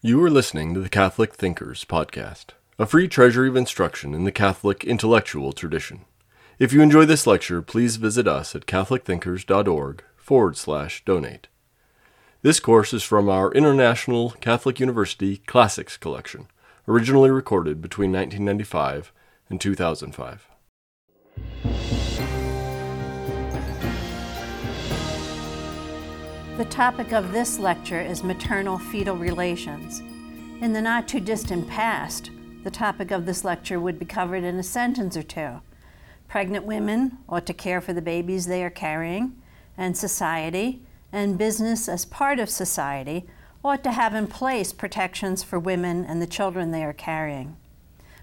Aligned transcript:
You 0.00 0.22
are 0.22 0.30
listening 0.30 0.74
to 0.74 0.80
the 0.80 0.88
Catholic 0.88 1.34
Thinkers 1.34 1.84
Podcast, 1.84 2.50
a 2.78 2.86
free 2.86 3.08
treasury 3.08 3.48
of 3.48 3.56
instruction 3.56 4.14
in 4.14 4.22
the 4.22 4.30
Catholic 4.30 4.84
intellectual 4.84 5.52
tradition. 5.52 6.04
If 6.60 6.72
you 6.72 6.82
enjoy 6.82 7.04
this 7.04 7.26
lecture, 7.26 7.62
please 7.62 7.96
visit 7.96 8.28
us 8.28 8.54
at 8.54 8.66
catholicthinkers.org 8.66 10.04
forward 10.16 10.56
slash 10.56 11.04
donate. 11.04 11.48
This 12.42 12.60
course 12.60 12.92
is 12.92 13.02
from 13.02 13.28
our 13.28 13.50
International 13.50 14.30
Catholic 14.40 14.78
University 14.78 15.38
Classics 15.38 15.96
Collection, 15.96 16.46
originally 16.86 17.32
recorded 17.32 17.82
between 17.82 18.12
1995 18.12 19.12
and 19.50 19.60
2005. 19.60 20.47
The 26.58 26.64
topic 26.64 27.12
of 27.12 27.30
this 27.30 27.60
lecture 27.60 28.00
is 28.00 28.24
maternal 28.24 28.78
fetal 28.78 29.16
relations. 29.16 30.00
In 30.60 30.72
the 30.72 30.82
not 30.82 31.06
too 31.06 31.20
distant 31.20 31.68
past, 31.68 32.32
the 32.64 32.70
topic 32.70 33.12
of 33.12 33.26
this 33.26 33.44
lecture 33.44 33.78
would 33.78 33.96
be 33.96 34.04
covered 34.04 34.42
in 34.42 34.56
a 34.56 34.64
sentence 34.64 35.16
or 35.16 35.22
two. 35.22 35.60
Pregnant 36.26 36.64
women 36.64 37.18
ought 37.28 37.46
to 37.46 37.54
care 37.54 37.80
for 37.80 37.92
the 37.92 38.02
babies 38.02 38.46
they 38.46 38.64
are 38.64 38.70
carrying, 38.70 39.40
and 39.76 39.96
society, 39.96 40.82
and 41.12 41.38
business 41.38 41.88
as 41.88 42.04
part 42.04 42.40
of 42.40 42.50
society, 42.50 43.24
ought 43.64 43.84
to 43.84 43.92
have 43.92 44.12
in 44.12 44.26
place 44.26 44.72
protections 44.72 45.44
for 45.44 45.60
women 45.60 46.04
and 46.04 46.20
the 46.20 46.26
children 46.26 46.72
they 46.72 46.82
are 46.82 46.92
carrying. 46.92 47.56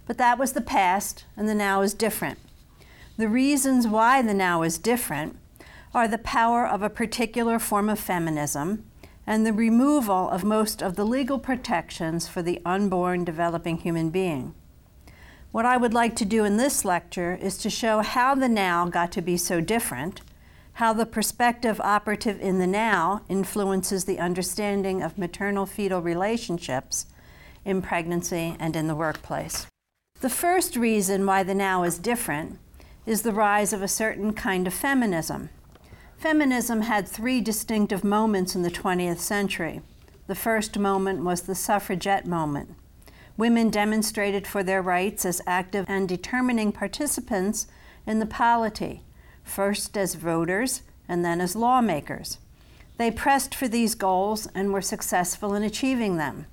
But 0.06 0.18
that 0.18 0.38
was 0.38 0.52
the 0.52 0.60
past, 0.60 1.24
and 1.38 1.48
the 1.48 1.56
now 1.56 1.84
is 1.84 1.94
different. 1.94 2.40
The 3.16 3.30
reasons 3.30 3.88
why 3.88 4.22
the 4.22 4.34
now 4.34 4.62
is 4.64 4.78
different 4.78 5.38
are 5.96 6.10
the 6.10 6.18
power 6.18 6.68
of 6.68 6.82
a 6.82 6.90
particular 6.90 7.58
form 7.58 7.88
of 7.88 7.98
feminism 7.98 8.84
and 9.26 9.46
the 9.46 9.54
removal 9.54 10.30
of 10.30 10.44
most 10.44 10.84
of 10.84 10.98
the 10.98 11.06
legal 11.06 11.40
protections 11.40 12.28
for 12.28 12.42
the 12.42 12.62
unborn 12.66 13.24
developing 13.24 13.78
human 13.78 14.10
being. 14.10 14.54
What 15.54 15.66
I 15.66 15.78
would 15.78 15.94
like 15.94 16.14
to 16.18 16.26
do 16.26 16.44
in 16.44 16.58
this 16.58 16.84
lecture 16.84 17.40
is 17.42 17.58
to 17.60 17.70
show 17.70 18.02
how 18.02 18.36
the 18.36 18.50
now 18.50 18.88
got 18.88 19.14
to 19.14 19.22
be 19.22 19.38
so 19.38 19.62
different, 19.62 20.20
how 20.74 20.92
the 20.92 21.06
perspective 21.06 21.80
operative 21.80 22.42
in 22.42 22.60
the 22.60 22.68
now 22.68 23.22
influences 23.30 24.04
the 24.04 24.20
understanding 24.20 25.02
of 25.02 25.18
maternal 25.18 25.66
fetal 25.66 26.02
relationships 26.02 27.06
in 27.64 27.82
pregnancy 27.82 28.58
and 28.60 28.76
in 28.76 28.88
the 28.88 28.96
workplace. 28.96 29.66
The 30.20 30.30
first 30.30 30.76
reason 30.76 31.26
why 31.26 31.44
the 31.44 31.56
now 31.56 31.84
is 31.84 31.98
different 31.98 32.60
is 33.06 33.22
the 33.22 33.32
rise 33.32 33.72
of 33.72 33.82
a 33.82 33.88
certain 33.88 34.34
kind 34.34 34.68
of 34.68 34.74
feminism. 34.74 35.52
Feminism 36.26 36.82
had 36.82 37.08
three 37.08 37.40
distinctive 37.40 38.04
moments 38.04 38.56
in 38.56 38.64
the 38.64 38.72
20th 38.72 39.20
century. 39.20 39.82
The 40.26 40.34
first 40.34 40.80
moment 40.80 41.24
was 41.24 41.42
the 41.42 41.54
suffragette 41.54 42.26
moment. 42.26 42.74
Women 43.38 43.70
demonstrated 43.70 44.48
for 44.48 44.64
their 44.64 44.82
rights 44.82 45.24
as 45.24 45.40
active 45.46 45.86
and 45.88 46.10
determining 46.10 46.72
participants 46.72 47.68
in 48.08 48.18
the 48.18 48.26
polity, 48.26 49.04
first 49.44 49.96
as 49.96 50.16
voters 50.16 50.82
and 51.08 51.24
then 51.24 51.40
as 51.40 51.56
lawmakers. 51.56 52.40
They 52.98 53.12
pressed 53.12 53.54
for 53.54 53.68
these 53.68 53.94
goals 53.94 54.48
and 54.56 54.74
were 54.74 54.82
successful 54.82 55.54
in 55.54 55.62
achieving 55.62 56.18
them. 56.18 56.48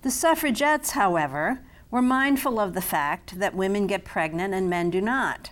The 0.00 0.10
suffragettes, 0.10 0.92
however, 0.92 1.60
were 1.90 2.00
mindful 2.00 2.58
of 2.58 2.72
the 2.72 2.80
fact 2.80 3.38
that 3.38 3.54
women 3.54 3.86
get 3.86 4.06
pregnant 4.06 4.54
and 4.54 4.70
men 4.70 4.88
do 4.88 5.02
not, 5.02 5.50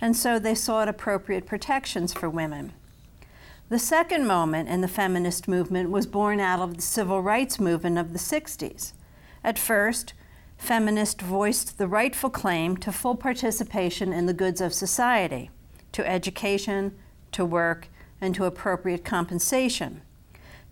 and 0.00 0.16
so 0.16 0.38
they 0.38 0.54
sought 0.54 0.88
appropriate 0.88 1.44
protections 1.44 2.14
for 2.14 2.30
women. 2.30 2.72
The 3.70 3.78
second 3.78 4.26
moment 4.26 4.68
in 4.68 4.80
the 4.80 4.88
feminist 4.88 5.46
movement 5.46 5.92
was 5.92 6.04
born 6.04 6.40
out 6.40 6.58
of 6.58 6.74
the 6.74 6.82
civil 6.82 7.22
rights 7.22 7.60
movement 7.60 7.98
of 7.98 8.12
the 8.12 8.18
60s. 8.18 8.94
At 9.44 9.60
first, 9.60 10.12
feminists 10.58 11.22
voiced 11.22 11.78
the 11.78 11.86
rightful 11.86 12.30
claim 12.30 12.76
to 12.78 12.90
full 12.90 13.14
participation 13.14 14.12
in 14.12 14.26
the 14.26 14.34
goods 14.34 14.60
of 14.60 14.74
society, 14.74 15.50
to 15.92 16.04
education, 16.04 16.98
to 17.30 17.44
work, 17.44 17.86
and 18.20 18.34
to 18.34 18.44
appropriate 18.44 19.04
compensation. 19.04 20.02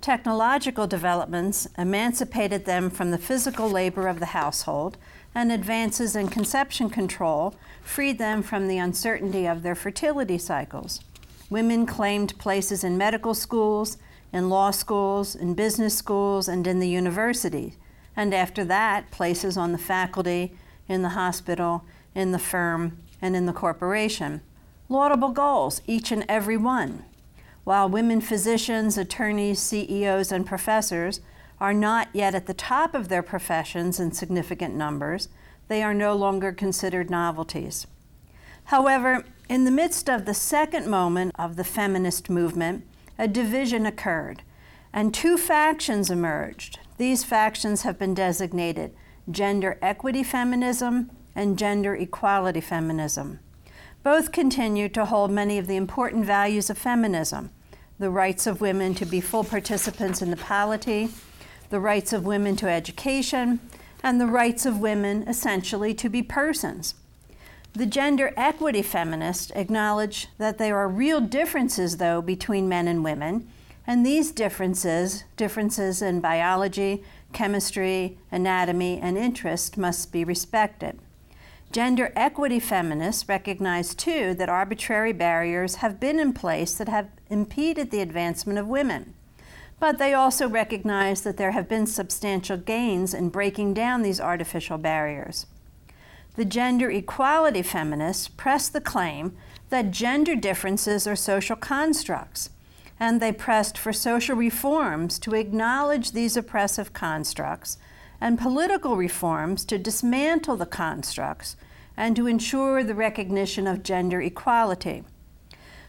Technological 0.00 0.88
developments 0.88 1.68
emancipated 1.78 2.64
them 2.64 2.90
from 2.90 3.12
the 3.12 3.18
physical 3.18 3.70
labor 3.70 4.08
of 4.08 4.18
the 4.18 4.26
household, 4.26 4.98
and 5.36 5.52
advances 5.52 6.16
in 6.16 6.26
conception 6.26 6.90
control 6.90 7.54
freed 7.80 8.18
them 8.18 8.42
from 8.42 8.66
the 8.66 8.78
uncertainty 8.78 9.46
of 9.46 9.62
their 9.62 9.76
fertility 9.76 10.36
cycles. 10.36 11.00
Women 11.50 11.86
claimed 11.86 12.38
places 12.38 12.84
in 12.84 12.98
medical 12.98 13.34
schools, 13.34 13.96
in 14.32 14.50
law 14.50 14.70
schools, 14.70 15.34
in 15.34 15.54
business 15.54 15.96
schools, 15.96 16.48
and 16.48 16.66
in 16.66 16.78
the 16.78 16.88
university. 16.88 17.74
And 18.14 18.34
after 18.34 18.64
that, 18.64 19.10
places 19.10 19.56
on 19.56 19.72
the 19.72 19.78
faculty, 19.78 20.52
in 20.88 21.02
the 21.02 21.10
hospital, 21.10 21.84
in 22.14 22.32
the 22.32 22.38
firm, 22.38 22.98
and 23.22 23.34
in 23.34 23.46
the 23.46 23.52
corporation. 23.52 24.42
Laudable 24.88 25.30
goals, 25.30 25.80
each 25.86 26.12
and 26.12 26.24
every 26.28 26.56
one. 26.56 27.04
While 27.64 27.88
women 27.88 28.20
physicians, 28.20 28.98
attorneys, 28.98 29.58
CEOs, 29.58 30.32
and 30.32 30.46
professors 30.46 31.20
are 31.60 31.74
not 31.74 32.08
yet 32.12 32.34
at 32.34 32.46
the 32.46 32.54
top 32.54 32.94
of 32.94 33.08
their 33.08 33.22
professions 33.22 34.00
in 34.00 34.12
significant 34.12 34.74
numbers, 34.74 35.28
they 35.68 35.82
are 35.82 35.94
no 35.94 36.14
longer 36.14 36.52
considered 36.52 37.10
novelties. 37.10 37.86
However, 38.64 39.24
in 39.48 39.64
the 39.64 39.70
midst 39.70 40.10
of 40.10 40.24
the 40.24 40.34
second 40.34 40.86
moment 40.86 41.34
of 41.38 41.56
the 41.56 41.64
feminist 41.64 42.28
movement, 42.28 42.86
a 43.18 43.26
division 43.26 43.86
occurred, 43.86 44.42
and 44.92 45.14
two 45.14 45.38
factions 45.38 46.10
emerged. 46.10 46.78
These 46.98 47.24
factions 47.24 47.82
have 47.82 47.98
been 47.98 48.14
designated 48.14 48.94
gender 49.30 49.78
equity 49.82 50.22
feminism 50.22 51.10
and 51.34 51.58
gender 51.58 51.94
equality 51.94 52.60
feminism. 52.60 53.40
Both 54.02 54.32
continue 54.32 54.88
to 54.90 55.04
hold 55.04 55.30
many 55.30 55.58
of 55.58 55.66
the 55.66 55.76
important 55.76 56.24
values 56.24 56.70
of 56.70 56.78
feminism 56.78 57.50
the 57.98 58.10
rights 58.10 58.46
of 58.46 58.60
women 58.60 58.94
to 58.94 59.04
be 59.04 59.20
full 59.20 59.42
participants 59.42 60.22
in 60.22 60.30
the 60.30 60.36
polity, 60.36 61.08
the 61.70 61.80
rights 61.80 62.12
of 62.12 62.24
women 62.24 62.54
to 62.54 62.68
education, 62.68 63.58
and 64.04 64.20
the 64.20 64.26
rights 64.26 64.64
of 64.64 64.78
women 64.78 65.24
essentially 65.26 65.92
to 65.92 66.08
be 66.08 66.22
persons. 66.22 66.94
The 67.74 67.86
gender 67.86 68.32
equity 68.36 68.82
feminists 68.82 69.52
acknowledge 69.54 70.28
that 70.38 70.58
there 70.58 70.78
are 70.78 70.88
real 70.88 71.20
differences, 71.20 71.98
though, 71.98 72.22
between 72.22 72.68
men 72.68 72.88
and 72.88 73.04
women, 73.04 73.46
and 73.86 74.04
these 74.04 74.32
differences, 74.32 75.24
differences 75.36 76.02
in 76.02 76.20
biology, 76.20 77.04
chemistry, 77.32 78.18
anatomy, 78.32 78.98
and 78.98 79.16
interest, 79.16 79.76
must 79.76 80.10
be 80.10 80.24
respected. 80.24 80.98
Gender 81.70 82.10
equity 82.16 82.58
feminists 82.58 83.28
recognize, 83.28 83.94
too, 83.94 84.34
that 84.34 84.48
arbitrary 84.48 85.12
barriers 85.12 85.76
have 85.76 86.00
been 86.00 86.18
in 86.18 86.32
place 86.32 86.74
that 86.74 86.88
have 86.88 87.10
impeded 87.28 87.90
the 87.90 88.00
advancement 88.00 88.58
of 88.58 88.66
women. 88.66 89.12
But 89.78 89.98
they 89.98 90.14
also 90.14 90.48
recognize 90.48 91.20
that 91.20 91.36
there 91.36 91.52
have 91.52 91.68
been 91.68 91.86
substantial 91.86 92.56
gains 92.56 93.12
in 93.12 93.28
breaking 93.28 93.74
down 93.74 94.02
these 94.02 94.20
artificial 94.20 94.78
barriers 94.78 95.46
the 96.38 96.44
gender 96.44 96.88
equality 96.88 97.62
feminists 97.62 98.28
pressed 98.28 98.72
the 98.72 98.80
claim 98.80 99.36
that 99.70 99.90
gender 99.90 100.36
differences 100.36 101.04
are 101.04 101.16
social 101.16 101.56
constructs, 101.56 102.50
and 103.00 103.20
they 103.20 103.32
pressed 103.32 103.76
for 103.76 103.92
social 103.92 104.36
reforms 104.36 105.18
to 105.18 105.34
acknowledge 105.34 106.12
these 106.12 106.36
oppressive 106.36 106.92
constructs 106.92 107.76
and 108.20 108.38
political 108.38 108.96
reforms 108.96 109.64
to 109.64 109.78
dismantle 109.78 110.56
the 110.56 110.64
constructs 110.64 111.56
and 111.96 112.14
to 112.14 112.28
ensure 112.28 112.84
the 112.84 112.94
recognition 112.94 113.66
of 113.66 113.82
gender 113.82 114.22
equality. 114.22 115.02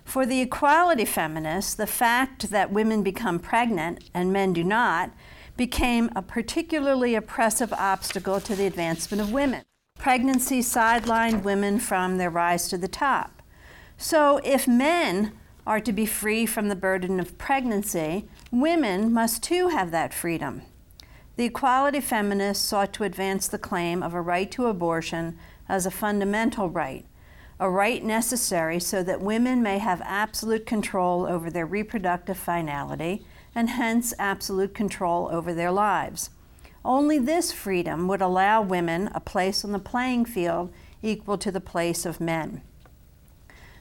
For 0.03 0.25
the 0.25 0.41
equality 0.41 1.05
feminists, 1.05 1.75
the 1.75 1.85
fact 1.85 2.49
that 2.49 2.71
women 2.71 3.03
become 3.03 3.37
pregnant 3.37 4.09
and 4.15 4.33
men 4.33 4.53
do 4.53 4.63
not 4.63 5.11
became 5.55 6.09
a 6.15 6.23
particularly 6.23 7.13
oppressive 7.13 7.71
obstacle 7.73 8.39
to 8.41 8.55
the 8.55 8.65
advancement 8.65 9.21
of 9.21 9.31
women. 9.31 9.61
Pregnancy 9.99 10.61
sidelined 10.61 11.43
women 11.43 11.77
from 11.77 12.17
their 12.17 12.29
rise 12.29 12.69
to 12.69 12.77
the 12.77 12.87
top. 12.87 13.41
So, 13.97 14.39
if 14.45 14.65
men 14.65 15.33
are 15.67 15.81
to 15.81 15.91
be 15.91 16.05
free 16.05 16.45
from 16.45 16.69
the 16.69 16.75
burden 16.75 17.19
of 17.19 17.37
pregnancy, 17.37 18.25
women 18.49 19.11
must 19.11 19.43
too 19.43 19.67
have 19.67 19.91
that 19.91 20.13
freedom. 20.13 20.61
The 21.35 21.43
equality 21.43 21.99
feminists 21.99 22.65
sought 22.65 22.93
to 22.93 23.03
advance 23.03 23.49
the 23.49 23.57
claim 23.57 24.01
of 24.01 24.13
a 24.13 24.21
right 24.21 24.49
to 24.51 24.67
abortion 24.67 25.37
as 25.67 25.85
a 25.85 25.91
fundamental 25.91 26.69
right, 26.69 27.05
a 27.59 27.69
right 27.69 28.01
necessary 28.01 28.79
so 28.79 29.03
that 29.03 29.19
women 29.19 29.61
may 29.61 29.79
have 29.79 30.01
absolute 30.05 30.65
control 30.65 31.25
over 31.25 31.51
their 31.51 31.65
reproductive 31.65 32.37
finality 32.37 33.25
and 33.53 33.71
hence 33.71 34.13
absolute 34.17 34.73
control 34.73 35.27
over 35.29 35.53
their 35.53 35.71
lives. 35.71 36.29
Only 36.83 37.19
this 37.19 37.51
freedom 37.51 38.07
would 38.07 38.21
allow 38.21 38.61
women 38.61 39.09
a 39.13 39.19
place 39.19 39.65
on 39.65 39.71
the 39.71 39.79
playing 39.79 40.25
field 40.25 40.71
equal 41.01 41.37
to 41.37 41.51
the 41.51 41.59
place 41.59 42.05
of 42.05 42.21
men. 42.21 42.61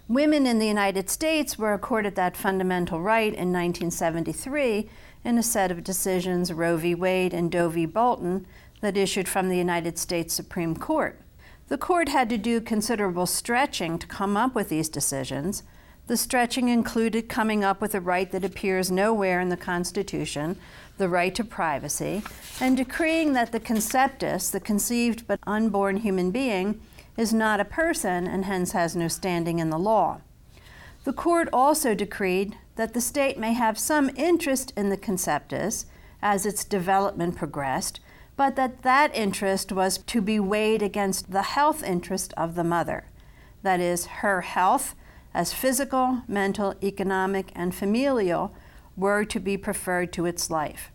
Women 0.08 0.46
in 0.46 0.58
the 0.58 0.66
United 0.66 1.10
States 1.10 1.58
were 1.58 1.74
accorded 1.74 2.14
that 2.14 2.36
fundamental 2.36 3.00
right 3.00 3.32
in 3.32 3.52
1973 3.52 4.88
in 5.24 5.38
a 5.38 5.42
set 5.42 5.70
of 5.70 5.84
decisions, 5.84 6.52
Roe 6.52 6.76
v. 6.76 6.94
Wade 6.94 7.34
and 7.34 7.50
Doe 7.50 7.68
v. 7.68 7.84
Bolton, 7.84 8.46
that 8.80 8.96
issued 8.96 9.28
from 9.28 9.48
the 9.48 9.58
United 9.58 9.98
States 9.98 10.32
Supreme 10.32 10.76
Court. 10.76 11.20
The 11.68 11.76
court 11.76 12.08
had 12.08 12.30
to 12.30 12.38
do 12.38 12.60
considerable 12.60 13.26
stretching 13.26 13.98
to 13.98 14.06
come 14.06 14.36
up 14.36 14.54
with 14.54 14.70
these 14.70 14.88
decisions. 14.88 15.62
The 16.08 16.16
stretching 16.16 16.70
included 16.70 17.28
coming 17.28 17.62
up 17.62 17.82
with 17.82 17.94
a 17.94 18.00
right 18.00 18.32
that 18.32 18.42
appears 18.42 18.90
nowhere 18.90 19.40
in 19.40 19.50
the 19.50 19.58
Constitution, 19.58 20.56
the 20.96 21.06
right 21.06 21.34
to 21.34 21.44
privacy, 21.44 22.22
and 22.58 22.78
decreeing 22.78 23.34
that 23.34 23.52
the 23.52 23.60
conceptus, 23.60 24.50
the 24.50 24.58
conceived 24.58 25.26
but 25.26 25.38
unborn 25.46 25.98
human 25.98 26.30
being, 26.30 26.80
is 27.18 27.34
not 27.34 27.60
a 27.60 27.64
person 27.66 28.26
and 28.26 28.46
hence 28.46 28.72
has 28.72 28.96
no 28.96 29.06
standing 29.06 29.58
in 29.58 29.68
the 29.68 29.78
law. 29.78 30.22
The 31.04 31.12
court 31.12 31.50
also 31.52 31.94
decreed 31.94 32.56
that 32.76 32.94
the 32.94 33.02
state 33.02 33.38
may 33.38 33.52
have 33.52 33.78
some 33.78 34.10
interest 34.16 34.72
in 34.78 34.88
the 34.88 34.96
conceptus 34.96 35.84
as 36.22 36.46
its 36.46 36.64
development 36.64 37.36
progressed, 37.36 38.00
but 38.34 38.56
that 38.56 38.80
that 38.80 39.14
interest 39.14 39.72
was 39.72 39.98
to 39.98 40.22
be 40.22 40.40
weighed 40.40 40.80
against 40.80 41.32
the 41.32 41.42
health 41.42 41.82
interest 41.82 42.32
of 42.34 42.54
the 42.54 42.64
mother. 42.64 43.04
That 43.62 43.78
is, 43.78 44.06
her 44.06 44.40
health 44.40 44.94
as 45.38 45.52
physical, 45.52 46.22
mental, 46.26 46.74
economic, 46.82 47.52
and 47.54 47.72
familial 47.72 48.52
were 48.96 49.24
to 49.24 49.38
be 49.38 49.56
preferred 49.56 50.12
to 50.12 50.26
its 50.26 50.50
life. 50.50 50.90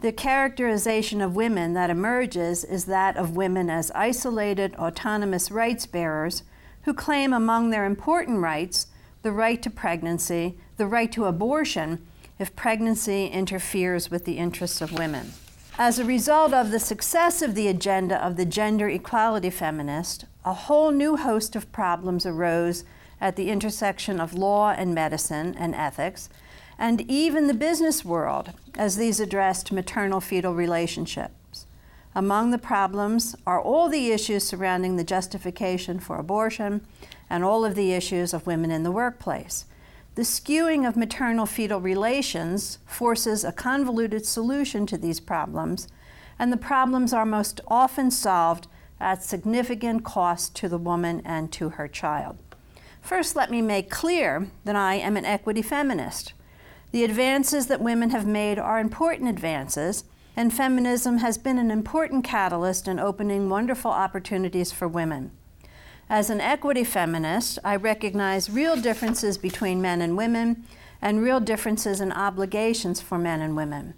The 0.00 0.10
characterization 0.10 1.20
of 1.20 1.36
women 1.36 1.74
that 1.74 1.90
emerges 1.90 2.64
is 2.64 2.86
that 2.86 3.18
of 3.18 3.36
women 3.36 3.68
as 3.68 3.90
isolated, 3.90 4.74
autonomous 4.76 5.50
rights 5.50 5.84
bearers 5.84 6.44
who 6.84 6.94
claim 6.94 7.34
among 7.34 7.68
their 7.68 7.84
important 7.84 8.38
rights 8.38 8.86
the 9.20 9.32
right 9.32 9.60
to 9.60 9.68
pregnancy, 9.68 10.56
the 10.78 10.86
right 10.86 11.12
to 11.12 11.26
abortion 11.26 12.06
if 12.38 12.56
pregnancy 12.56 13.26
interferes 13.26 14.10
with 14.10 14.24
the 14.24 14.38
interests 14.38 14.80
of 14.80 14.94
women. 14.94 15.34
As 15.76 15.98
a 15.98 16.06
result 16.06 16.54
of 16.54 16.70
the 16.70 16.80
success 16.80 17.42
of 17.42 17.54
the 17.54 17.68
agenda 17.68 18.16
of 18.24 18.36
the 18.36 18.46
gender 18.46 18.88
equality 18.88 19.50
feminist, 19.50 20.24
a 20.42 20.54
whole 20.54 20.90
new 20.90 21.18
host 21.18 21.54
of 21.54 21.70
problems 21.70 22.24
arose 22.24 22.84
at 23.20 23.36
the 23.36 23.50
intersection 23.50 24.20
of 24.20 24.34
law 24.34 24.70
and 24.70 24.94
medicine 24.94 25.54
and 25.58 25.74
ethics, 25.74 26.28
and 26.78 27.00
even 27.10 27.46
the 27.46 27.54
business 27.54 28.04
world 28.04 28.52
as 28.76 28.96
these 28.96 29.20
addressed 29.20 29.72
maternal 29.72 30.20
fetal 30.20 30.54
relationships. 30.54 31.66
Among 32.14 32.50
the 32.50 32.58
problems 32.58 33.36
are 33.46 33.60
all 33.60 33.88
the 33.88 34.10
issues 34.10 34.44
surrounding 34.44 34.96
the 34.96 35.04
justification 35.04 36.00
for 36.00 36.16
abortion 36.16 36.86
and 37.28 37.44
all 37.44 37.64
of 37.64 37.74
the 37.74 37.92
issues 37.92 38.32
of 38.32 38.46
women 38.46 38.70
in 38.70 38.82
the 38.82 38.90
workplace. 38.90 39.66
The 40.14 40.22
skewing 40.22 40.86
of 40.86 40.96
maternal 40.96 41.46
fetal 41.46 41.80
relations 41.80 42.78
forces 42.86 43.44
a 43.44 43.52
convoluted 43.52 44.26
solution 44.26 44.84
to 44.86 44.98
these 44.98 45.20
problems, 45.20 45.86
and 46.38 46.52
the 46.52 46.56
problems 46.56 47.12
are 47.12 47.26
most 47.26 47.60
often 47.68 48.10
solved 48.10 48.66
at 48.98 49.22
significant 49.22 50.02
cost 50.04 50.56
to 50.56 50.68
the 50.68 50.78
woman 50.78 51.22
and 51.24 51.52
to 51.52 51.68
her 51.70 51.86
child. 51.86 52.47
First, 53.08 53.36
let 53.36 53.50
me 53.50 53.62
make 53.62 53.88
clear 53.88 54.48
that 54.66 54.76
I 54.76 54.96
am 54.96 55.16
an 55.16 55.24
equity 55.24 55.62
feminist. 55.62 56.34
The 56.92 57.04
advances 57.04 57.66
that 57.68 57.80
women 57.80 58.10
have 58.10 58.26
made 58.26 58.58
are 58.58 58.78
important 58.78 59.30
advances, 59.30 60.04
and 60.36 60.52
feminism 60.52 61.16
has 61.16 61.38
been 61.38 61.56
an 61.56 61.70
important 61.70 62.22
catalyst 62.22 62.86
in 62.86 62.98
opening 62.98 63.48
wonderful 63.48 63.90
opportunities 63.90 64.72
for 64.72 64.86
women. 64.86 65.30
As 66.10 66.28
an 66.28 66.42
equity 66.42 66.84
feminist, 66.84 67.58
I 67.64 67.76
recognize 67.76 68.50
real 68.50 68.76
differences 68.76 69.38
between 69.38 69.80
men 69.80 70.02
and 70.02 70.14
women 70.14 70.66
and 71.00 71.22
real 71.22 71.40
differences 71.40 72.02
in 72.02 72.12
obligations 72.12 73.00
for 73.00 73.16
men 73.16 73.40
and 73.40 73.56
women. 73.56 73.94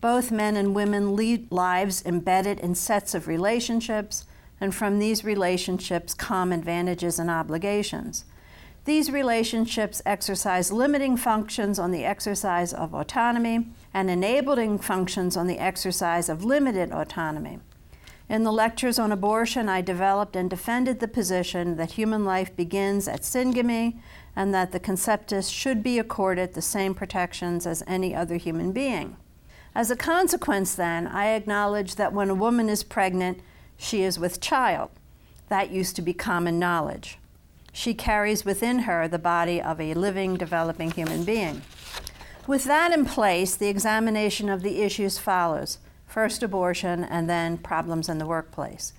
Both 0.00 0.30
men 0.30 0.54
and 0.56 0.72
women 0.72 1.16
lead 1.16 1.50
lives 1.50 2.06
embedded 2.06 2.60
in 2.60 2.76
sets 2.76 3.12
of 3.12 3.26
relationships, 3.26 4.24
and 4.60 4.72
from 4.72 5.00
these 5.00 5.24
relationships 5.24 6.14
come 6.14 6.52
advantages 6.52 7.18
and 7.18 7.28
obligations. 7.28 8.24
These 8.84 9.12
relationships 9.12 10.02
exercise 10.04 10.72
limiting 10.72 11.16
functions 11.16 11.78
on 11.78 11.92
the 11.92 12.04
exercise 12.04 12.72
of 12.72 12.94
autonomy 12.94 13.68
and 13.94 14.10
enabling 14.10 14.78
functions 14.78 15.36
on 15.36 15.46
the 15.46 15.60
exercise 15.60 16.28
of 16.28 16.44
limited 16.44 16.90
autonomy. 16.90 17.60
In 18.28 18.42
the 18.42 18.52
lectures 18.52 18.98
on 18.98 19.12
abortion, 19.12 19.68
I 19.68 19.82
developed 19.82 20.34
and 20.34 20.50
defended 20.50 20.98
the 20.98 21.06
position 21.06 21.76
that 21.76 21.92
human 21.92 22.24
life 22.24 22.56
begins 22.56 23.06
at 23.06 23.20
syngamy 23.20 24.00
and 24.34 24.52
that 24.52 24.72
the 24.72 24.80
conceptus 24.80 25.48
should 25.48 25.82
be 25.82 26.00
accorded 26.00 26.54
the 26.54 26.62
same 26.62 26.94
protections 26.94 27.66
as 27.66 27.84
any 27.86 28.14
other 28.14 28.36
human 28.36 28.72
being. 28.72 29.16
As 29.76 29.92
a 29.92 29.96
consequence, 29.96 30.74
then, 30.74 31.06
I 31.06 31.28
acknowledge 31.28 31.94
that 31.96 32.12
when 32.12 32.30
a 32.30 32.34
woman 32.34 32.68
is 32.68 32.82
pregnant, 32.82 33.40
she 33.76 34.02
is 34.02 34.18
with 34.18 34.40
child. 34.40 34.90
That 35.48 35.70
used 35.70 35.94
to 35.96 36.02
be 36.02 36.14
common 36.14 36.58
knowledge. 36.58 37.18
She 37.72 37.94
carries 37.94 38.44
within 38.44 38.80
her 38.80 39.08
the 39.08 39.18
body 39.18 39.60
of 39.60 39.80
a 39.80 39.94
living, 39.94 40.36
developing 40.36 40.90
human 40.90 41.24
being. 41.24 41.62
With 42.46 42.64
that 42.64 42.92
in 42.92 43.06
place, 43.06 43.54
the 43.56 43.68
examination 43.68 44.48
of 44.48 44.62
the 44.62 44.82
issues 44.82 45.18
follows 45.18 45.78
first 46.12 46.42
abortion, 46.42 47.02
and 47.02 47.28
then 47.28 47.56
problems 47.56 48.06
in 48.06 48.18
the 48.18 48.26
workplace. 48.26 48.92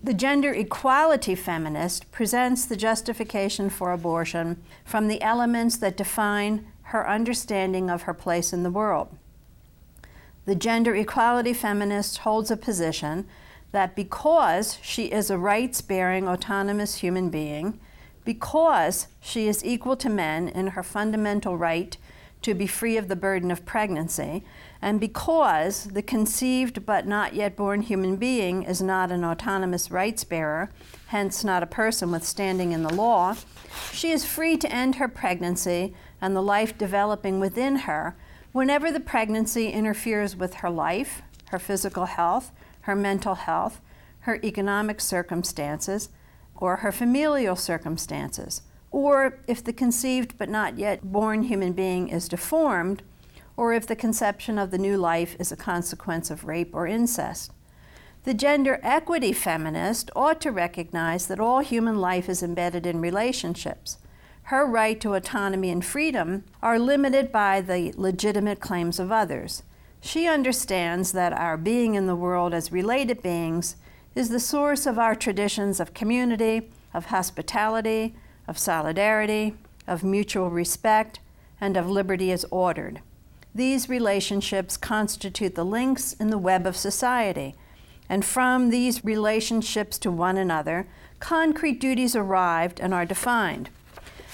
The 0.00 0.14
gender 0.14 0.54
equality 0.54 1.34
feminist 1.34 2.12
presents 2.12 2.64
the 2.64 2.76
justification 2.76 3.68
for 3.68 3.90
abortion 3.90 4.62
from 4.84 5.08
the 5.08 5.20
elements 5.22 5.76
that 5.78 5.96
define 5.96 6.66
her 6.84 7.08
understanding 7.08 7.90
of 7.90 8.02
her 8.02 8.14
place 8.14 8.52
in 8.52 8.62
the 8.62 8.70
world. 8.70 9.08
The 10.44 10.54
gender 10.54 10.94
equality 10.94 11.52
feminist 11.52 12.18
holds 12.18 12.50
a 12.50 12.56
position 12.56 13.26
that 13.72 13.96
because 13.96 14.78
she 14.82 15.06
is 15.06 15.30
a 15.30 15.38
rights 15.38 15.80
bearing, 15.80 16.28
autonomous 16.28 16.96
human 16.96 17.28
being, 17.28 17.80
because 18.24 19.08
she 19.20 19.48
is 19.48 19.64
equal 19.64 19.96
to 19.96 20.08
men 20.08 20.48
in 20.48 20.68
her 20.68 20.82
fundamental 20.82 21.56
right 21.56 21.96
to 22.42 22.54
be 22.54 22.66
free 22.66 22.96
of 22.96 23.08
the 23.08 23.16
burden 23.16 23.50
of 23.50 23.64
pregnancy, 23.64 24.44
and 24.80 24.98
because 24.98 25.84
the 25.84 26.02
conceived 26.02 26.84
but 26.84 27.06
not 27.06 27.34
yet 27.34 27.54
born 27.54 27.82
human 27.82 28.16
being 28.16 28.64
is 28.64 28.82
not 28.82 29.12
an 29.12 29.24
autonomous 29.24 29.90
rights 29.90 30.24
bearer, 30.24 30.70
hence 31.06 31.44
not 31.44 31.62
a 31.62 31.66
person 31.66 32.10
with 32.10 32.24
standing 32.24 32.72
in 32.72 32.82
the 32.82 32.92
law, 32.92 33.36
she 33.92 34.10
is 34.10 34.24
free 34.24 34.56
to 34.56 34.72
end 34.72 34.96
her 34.96 35.08
pregnancy 35.08 35.94
and 36.20 36.34
the 36.34 36.42
life 36.42 36.76
developing 36.76 37.38
within 37.38 37.76
her 37.76 38.16
whenever 38.50 38.92
the 38.92 39.00
pregnancy 39.00 39.68
interferes 39.68 40.36
with 40.36 40.54
her 40.54 40.70
life, 40.70 41.22
her 41.46 41.58
physical 41.58 42.06
health, 42.06 42.50
her 42.82 42.96
mental 42.96 43.34
health, 43.34 43.80
her 44.20 44.38
economic 44.42 45.00
circumstances, 45.00 46.08
or 46.62 46.76
her 46.76 46.92
familial 46.92 47.56
circumstances 47.56 48.62
or 48.92 49.38
if 49.46 49.64
the 49.64 49.72
conceived 49.72 50.36
but 50.36 50.50
not 50.50 50.78
yet 50.78 51.10
born 51.10 51.42
human 51.44 51.72
being 51.72 52.08
is 52.08 52.28
deformed, 52.28 53.02
or 53.56 53.72
if 53.72 53.86
the 53.86 53.96
conception 53.96 54.58
of 54.58 54.70
the 54.70 54.78
new 54.78 54.96
life 54.96 55.34
is 55.40 55.50
a 55.50 55.56
consequence 55.56 56.30
of 56.30 56.44
rape 56.44 56.74
or 56.74 56.86
incest. 56.86 57.50
The 58.24 58.34
gender 58.34 58.78
equity 58.82 59.32
feminist 59.32 60.10
ought 60.14 60.40
to 60.42 60.52
recognize 60.52 61.26
that 61.26 61.40
all 61.40 61.60
human 61.60 61.98
life 61.98 62.28
is 62.28 62.42
embedded 62.42 62.86
in 62.86 63.00
relationships. 63.00 63.98
Her 64.44 64.66
right 64.66 65.00
to 65.00 65.14
autonomy 65.14 65.70
and 65.70 65.84
freedom 65.84 66.44
are 66.62 66.78
limited 66.78 67.32
by 67.32 67.60
the 67.60 67.92
legitimate 67.96 68.60
claims 68.60 69.00
of 69.00 69.10
others. 69.10 69.62
She 70.00 70.26
understands 70.26 71.12
that 71.12 71.32
our 71.32 71.56
being 71.56 71.94
in 71.94 72.06
the 72.06 72.16
world 72.16 72.52
as 72.52 72.72
related 72.72 73.22
beings 73.22 73.76
is 74.14 74.28
the 74.28 74.40
source 74.40 74.86
of 74.86 74.98
our 74.98 75.14
traditions 75.14 75.80
of 75.80 75.94
community, 75.94 76.70
of 76.92 77.06
hospitality, 77.06 78.14
of 78.46 78.58
solidarity, 78.58 79.54
of 79.86 80.04
mutual 80.04 80.50
respect, 80.50 81.18
and 81.60 81.76
of 81.76 81.88
liberty 81.88 82.30
as 82.30 82.44
ordered. 82.50 83.00
These 83.54 83.88
relationships 83.88 84.76
constitute 84.76 85.54
the 85.54 85.64
links 85.64 86.14
in 86.14 86.30
the 86.30 86.38
web 86.38 86.66
of 86.66 86.76
society, 86.76 87.54
and 88.08 88.24
from 88.24 88.70
these 88.70 89.04
relationships 89.04 89.98
to 89.98 90.10
one 90.10 90.36
another, 90.36 90.86
concrete 91.20 91.80
duties 91.80 92.16
arrived 92.16 92.80
and 92.80 92.92
are 92.92 93.06
defined. 93.06 93.70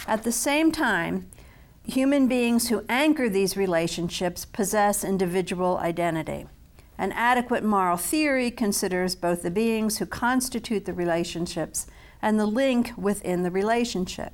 At 0.07 0.25
the 0.25 0.33
same 0.33 0.73
time, 0.73 1.29
human 1.85 2.29
beings 2.29 2.69
who 2.69 2.85
anchor 2.89 3.29
these 3.29 3.57
relationships 3.57 4.45
possess 4.45 5.05
individual 5.05 5.79
identity. 5.79 6.47
An 6.99 7.13
adequate 7.13 7.63
moral 7.63 7.97
theory 7.97 8.51
considers 8.51 9.15
both 9.15 9.43
the 9.43 9.51
beings 9.53 9.99
who 9.99 10.07
constitute 10.07 10.85
the 10.85 10.93
relationships 10.93 11.87
and 12.21 12.41
the 12.41 12.47
link 12.47 12.93
within 12.97 13.45
the 13.45 13.51
relationship. 13.53 14.33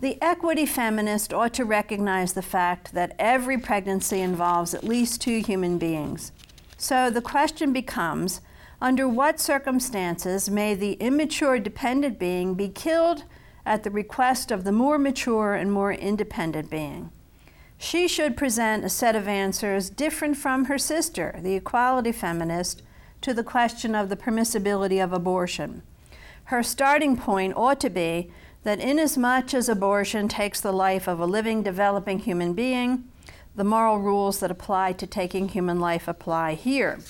The 0.00 0.20
equity 0.20 0.66
feminist 0.66 1.32
ought 1.32 1.54
to 1.54 1.64
recognize 1.64 2.34
the 2.34 2.42
fact 2.42 2.92
that 2.92 3.16
every 3.18 3.56
pregnancy 3.56 4.20
involves 4.20 4.74
at 4.74 4.84
least 4.84 5.22
two 5.22 5.38
human 5.38 5.78
beings. 5.78 6.32
So 6.76 7.08
the 7.08 7.22
question 7.22 7.72
becomes 7.72 8.42
under 8.82 9.08
what 9.08 9.40
circumstances 9.40 10.50
may 10.50 10.74
the 10.74 10.92
immature 10.94 11.58
dependent 11.58 12.18
being 12.18 12.54
be 12.54 12.68
killed 12.68 13.24
at 13.64 13.82
the 13.82 13.90
request 13.90 14.50
of 14.50 14.64
the 14.64 14.72
more 14.72 14.98
mature 14.98 15.54
and 15.54 15.72
more 15.72 15.94
independent 15.94 16.68
being? 16.68 17.10
She 17.84 18.08
should 18.08 18.34
present 18.34 18.82
a 18.82 18.88
set 18.88 19.14
of 19.14 19.28
answers 19.28 19.90
different 19.90 20.38
from 20.38 20.64
her 20.64 20.78
sister, 20.78 21.38
the 21.42 21.54
equality 21.54 22.12
feminist, 22.12 22.82
to 23.20 23.34
the 23.34 23.44
question 23.44 23.94
of 23.94 24.08
the 24.08 24.16
permissibility 24.16 25.04
of 25.04 25.12
abortion. 25.12 25.82
Her 26.44 26.62
starting 26.62 27.14
point 27.14 27.52
ought 27.54 27.80
to 27.80 27.90
be 27.90 28.30
that 28.62 28.80
inasmuch 28.80 29.52
as 29.52 29.68
abortion 29.68 30.28
takes 30.28 30.62
the 30.62 30.72
life 30.72 31.06
of 31.06 31.20
a 31.20 31.26
living, 31.26 31.62
developing 31.62 32.20
human 32.20 32.54
being, 32.54 33.04
the 33.54 33.64
moral 33.64 33.98
rules 33.98 34.40
that 34.40 34.50
apply 34.50 34.94
to 34.94 35.06
taking 35.06 35.50
human 35.50 35.78
life 35.78 36.08
apply 36.08 36.54
here. 36.54 37.00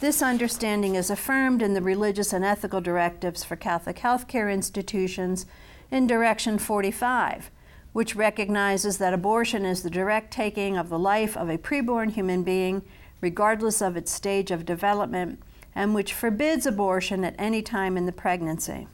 This 0.00 0.22
understanding 0.22 0.94
is 0.94 1.10
affirmed 1.10 1.60
in 1.60 1.74
the 1.74 1.82
religious 1.82 2.32
and 2.32 2.46
ethical 2.46 2.80
directives 2.80 3.44
for 3.44 3.56
Catholic 3.56 3.98
healthcare 3.98 4.50
institutions 4.50 5.44
in 5.90 6.06
Directive 6.06 6.62
45, 6.62 7.50
which 7.98 8.14
recognizes 8.14 8.98
that 8.98 9.12
abortion 9.12 9.64
is 9.64 9.82
the 9.82 9.90
direct 9.90 10.30
taking 10.30 10.76
of 10.76 10.88
the 10.88 10.98
life 11.00 11.36
of 11.36 11.48
a 11.48 11.58
preborn 11.58 12.12
human 12.12 12.44
being, 12.44 12.80
regardless 13.20 13.82
of 13.82 13.96
its 13.96 14.12
stage 14.12 14.52
of 14.52 14.64
development, 14.64 15.42
and 15.74 15.96
which 15.96 16.14
forbids 16.14 16.64
abortion 16.64 17.24
at 17.24 17.34
any 17.40 17.60
time 17.60 17.96
in 17.96 18.06
the 18.06 18.12
pregnancy. 18.12 18.86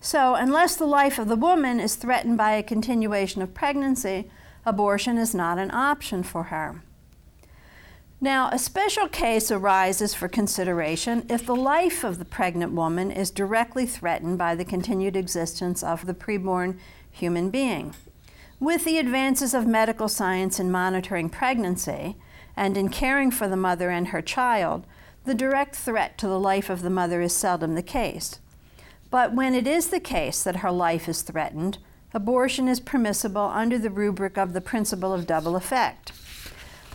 So, 0.00 0.34
unless 0.34 0.76
the 0.76 0.86
life 0.86 1.18
of 1.18 1.28
the 1.28 1.36
woman 1.36 1.78
is 1.78 1.94
threatened 1.94 2.38
by 2.38 2.52
a 2.52 2.62
continuation 2.62 3.42
of 3.42 3.52
pregnancy, 3.52 4.30
abortion 4.64 5.18
is 5.18 5.34
not 5.34 5.58
an 5.58 5.70
option 5.70 6.22
for 6.22 6.44
her. 6.44 6.80
Now, 8.18 8.48
a 8.50 8.58
special 8.58 9.08
case 9.08 9.50
arises 9.50 10.14
for 10.14 10.28
consideration 10.28 11.26
if 11.28 11.44
the 11.44 11.54
life 11.54 12.02
of 12.02 12.18
the 12.18 12.24
pregnant 12.24 12.72
woman 12.72 13.10
is 13.10 13.30
directly 13.30 13.84
threatened 13.84 14.38
by 14.38 14.54
the 14.54 14.64
continued 14.64 15.16
existence 15.16 15.82
of 15.82 16.06
the 16.06 16.14
preborn 16.14 16.78
human 17.14 17.48
being. 17.48 17.94
With 18.60 18.84
the 18.84 18.98
advances 18.98 19.54
of 19.54 19.66
medical 19.66 20.08
science 20.08 20.60
in 20.60 20.70
monitoring 20.70 21.30
pregnancy 21.30 22.16
and 22.56 22.76
in 22.76 22.88
caring 22.88 23.30
for 23.30 23.48
the 23.48 23.56
mother 23.56 23.90
and 23.90 24.08
her 24.08 24.22
child, 24.22 24.86
the 25.24 25.34
direct 25.34 25.74
threat 25.74 26.18
to 26.18 26.26
the 26.26 26.38
life 26.38 26.68
of 26.68 26.82
the 26.82 26.90
mother 26.90 27.20
is 27.20 27.32
seldom 27.32 27.74
the 27.74 27.82
case. 27.82 28.38
But 29.10 29.34
when 29.34 29.54
it 29.54 29.66
is 29.66 29.88
the 29.88 30.00
case 30.00 30.42
that 30.42 30.56
her 30.56 30.72
life 30.72 31.08
is 31.08 31.22
threatened, 31.22 31.78
abortion 32.12 32.68
is 32.68 32.80
permissible 32.80 33.50
under 33.54 33.78
the 33.78 33.90
rubric 33.90 34.36
of 34.36 34.52
the 34.52 34.60
principle 34.60 35.12
of 35.12 35.26
double 35.26 35.56
effect. 35.56 36.12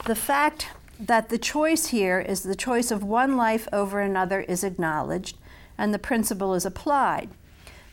The 0.06 0.16
fact 0.16 0.68
that 1.00 1.30
the 1.30 1.38
choice 1.38 1.88
here 1.88 2.20
is 2.20 2.44
the 2.44 2.56
choice 2.56 2.92
of 2.92 3.04
one 3.04 3.38
life 3.38 3.68
over 3.72 4.02
another 4.02 4.42
is 4.42 4.64
acknowledged, 4.64 5.38
and 5.78 5.94
the 5.94 6.00
principle 6.00 6.54
is 6.54 6.66
applied. 6.66 7.30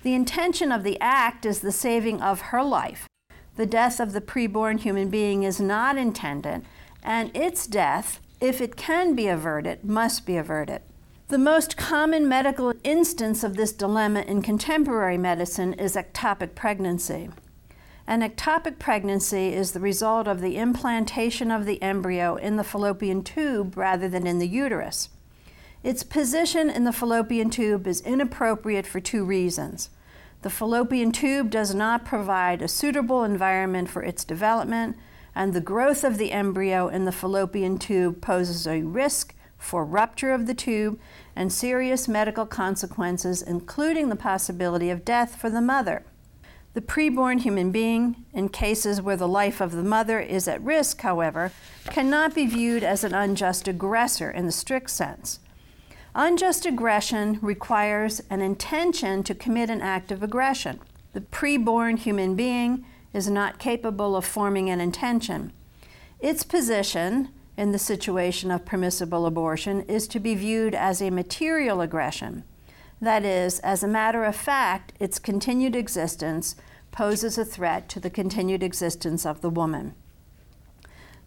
The 0.07 0.15
intention 0.15 0.71
of 0.71 0.85
the 0.85 1.01
act 1.01 1.45
is 1.45 1.59
the 1.59 1.73
saving 1.73 2.23
of 2.23 2.53
her 2.53 2.63
life. 2.63 3.09
The 3.57 3.67
death 3.67 3.99
of 3.99 4.13
the 4.13 4.21
preborn 4.21 4.79
human 4.79 5.09
being 5.11 5.43
is 5.43 5.59
not 5.59 5.99
intended, 5.99 6.65
and 7.03 7.37
its 7.37 7.67
death, 7.67 8.21
if 8.41 8.61
it 8.61 8.77
can 8.77 9.17
be 9.17 9.27
averted, 9.27 9.83
must 9.83 10.25
be 10.25 10.37
averted. 10.37 10.83
The 11.27 11.39
most 11.39 11.77
common 11.77 12.29
medical 12.29 12.73
instance 12.85 13.43
of 13.43 13.57
this 13.57 13.73
dilemma 13.73 14.21
in 14.21 14.43
contemporary 14.43 15.19
medicine 15.19 15.73
is 15.73 15.97
ectopic 15.97 16.55
pregnancy. 16.55 17.31
An 18.07 18.21
ectopic 18.21 18.79
pregnancy 18.79 19.55
is 19.55 19.73
the 19.73 19.81
result 19.81 20.29
of 20.29 20.41
the 20.41 20.57
implantation 20.57 21.51
of 21.51 21.67
the 21.67 21.83
embryo 21.83 22.37
in 22.37 22.55
the 22.55 22.63
fallopian 22.63 23.25
tube 23.25 23.77
rather 23.77 24.09
than 24.09 24.25
in 24.25 24.39
the 24.39 24.47
uterus. 24.47 25.09
Its 25.87 26.03
position 26.03 26.69
in 26.69 26.83
the 26.83 26.93
fallopian 26.93 27.49
tube 27.49 27.87
is 27.87 28.01
inappropriate 28.01 28.89
for 28.89 28.99
two 28.99 29.25
reasons. 29.25 29.89
The 30.43 30.51
fallopian 30.51 31.13
tube 31.13 31.49
does 31.49 31.77
not 31.77 32.05
provide 32.05 32.61
a 32.61 32.67
suitable 32.67 33.23
environment 33.23 33.89
for 33.89 34.03
its 34.03 34.25
development, 34.25 34.97
and 35.33 35.53
the 35.53 35.61
growth 35.61 36.03
of 36.03 36.19
the 36.19 36.33
embryo 36.33 36.89
in 36.89 37.05
the 37.05 37.13
fallopian 37.13 37.79
tube 37.79 38.21
poses 38.21 38.67
a 38.67 38.83
risk 38.83 39.33
for 39.59 39.85
rupture 39.85 40.33
of 40.33 40.49
the 40.49 40.55
tube 40.55 40.99
and 41.37 41.53
serious 41.53 42.09
medical 42.09 42.47
consequences, 42.47 43.41
including 43.41 44.09
the 44.09 44.17
possibility 44.17 44.91
of 44.91 45.05
death 45.05 45.37
for 45.37 45.51
the 45.51 45.61
mother. 45.61 46.03
The 46.75 46.81
preborn 46.81 47.43
human 47.43 47.71
being, 47.71 48.25
in 48.33 48.49
cases 48.49 49.01
where 49.01 49.17
the 49.17 49.29
life 49.29 49.61
of 49.61 49.71
the 49.71 49.85
mother 49.85 50.19
is 50.19 50.49
at 50.49 50.61
risk, 50.63 51.03
however, 51.03 51.53
cannot 51.85 52.35
be 52.35 52.45
viewed 52.45 52.83
as 52.83 53.05
an 53.05 53.15
unjust 53.15 53.69
aggressor 53.69 54.29
in 54.29 54.47
the 54.47 54.53
strict 54.53 54.91
sense. 54.91 55.39
Unjust 56.19 56.65
aggression 56.65 57.39
requires 57.43 58.23
an 58.31 58.41
intention 58.41 59.23
to 59.23 59.35
commit 59.35 59.69
an 59.69 59.83
act 59.83 60.11
of 60.11 60.23
aggression. 60.23 60.81
The 61.13 61.21
preborn 61.21 61.99
human 61.99 62.35
being 62.35 62.87
is 63.13 63.29
not 63.29 63.59
capable 63.59 64.17
of 64.17 64.25
forming 64.25 64.71
an 64.71 64.81
intention. 64.81 65.53
Its 66.19 66.43
position 66.43 67.29
in 67.59 67.73
the 67.73 67.79
situation 67.79 68.51
of 68.51 68.65
permissible 68.65 69.27
abortion 69.27 69.83
is 69.83 70.09
to 70.09 70.19
be 70.19 70.35
viewed 70.35 70.75
as 70.75 71.03
a 71.03 71.11
material 71.11 71.83
aggression. 71.83 72.45
That 72.99 73.23
is, 73.23 73.59
as 73.59 73.83
a 73.83 73.89
matter 73.89 74.25
of 74.25 74.35
fact, 74.35 74.95
its 74.99 75.19
continued 75.19 75.77
existence 75.77 76.57
poses 76.93 77.37
a 77.37 77.45
threat 77.45 77.91
to 77.91 78.01
the 78.01 78.09
continued 78.09 78.63
existence 78.63 79.27
of 79.27 79.43
the 79.43 79.51
woman. 79.51 79.95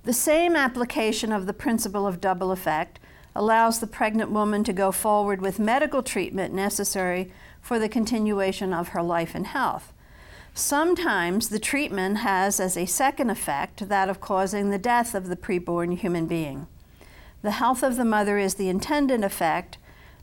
The 0.02 0.14
same 0.14 0.56
application 0.56 1.32
of 1.32 1.46
the 1.46 1.54
principle 1.54 2.08
of 2.08 2.20
double 2.20 2.52
effect 2.52 3.00
allows 3.40 3.80
the 3.80 3.88
pregnant 3.88 4.30
woman 4.30 4.66
to 4.66 4.74
go 4.74 4.92
forward 4.92 5.42
with 5.42 5.60
medical 5.60 6.04
treatment 6.04 6.54
necessary 6.54 7.32
for 7.62 7.80
the 7.80 7.88
continuation 7.88 8.74
of 8.74 8.90
her 8.90 9.02
life 9.02 9.34
and 9.34 9.48
health. 9.48 9.94
Sometimes 10.54 11.48
the 11.48 11.58
treatment 11.58 12.18
has 12.18 12.60
as 12.60 12.76
a 12.76 12.86
second 12.86 13.30
effect 13.30 13.88
that 13.88 14.10
of 14.10 14.20
causing 14.20 14.72
the 14.72 14.78
death 14.78 15.16
of 15.16 15.30
the 15.30 15.38
preborn 15.38 15.98
human 15.98 16.26
being. 16.26 16.68
The 17.42 17.52
health 17.52 17.82
of 17.82 17.96
the 17.96 18.04
mother 18.04 18.38
is 18.38 18.56
the 18.56 18.68
intended 18.68 19.24
effect, 19.24 19.78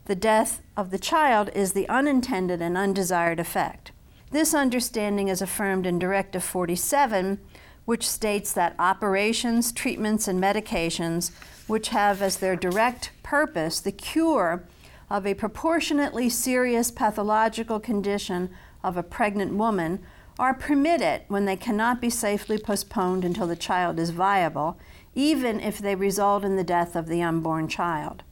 the 0.05 0.15
death 0.15 0.61
of 0.77 0.91
the 0.91 0.99
child 0.99 1.49
is 1.55 1.73
the 1.73 1.89
unintended 1.89 2.61
and 2.61 2.77
undesired 2.77 3.41
effect. 3.41 3.93
This 4.31 4.53
understanding 4.53 5.29
is 5.29 5.41
affirmed 5.41 5.87
in 5.87 5.99
Directive 5.99 6.45
47, 6.45 7.41
which 7.87 8.07
states 8.07 8.53
that 8.53 8.75
operations, 8.79 9.73
treatments, 9.73 10.29
and 10.29 10.39
medications, 10.39 11.31
which 11.67 11.89
have 11.89 12.23
as 12.23 12.37
their 12.37 12.57
direct 12.57 13.11
purpose 13.23 13.81
the 13.81 13.93
cure 13.93 14.65
of 15.11 15.27
a 15.27 15.35
proportionately 15.35 16.29
serious 16.29 16.91
pathological 16.91 17.79
condition 17.79 18.51
of 18.83 18.97
a 18.97 19.03
pregnant 19.03 19.53
woman, 19.55 20.01
are 20.39 20.55
permitted 20.55 21.23
when 21.29 21.45
they 21.45 21.57
cannot 21.57 22.01
be 22.01 22.11
safely 22.11 22.59
postponed 22.59 23.25
until 23.25 23.47
the 23.47 23.57
child 23.57 23.99
is 23.99 24.11
viable, 24.11 24.79
even 25.15 25.61
if 25.61 25.79
they 25.79 25.95
result 25.95 26.45
in 26.45 26.57
the 26.57 26.65
death 26.65 26.95
of 26.95 27.07
the 27.07 27.23
unborn 27.23 27.67
child. 27.67 28.23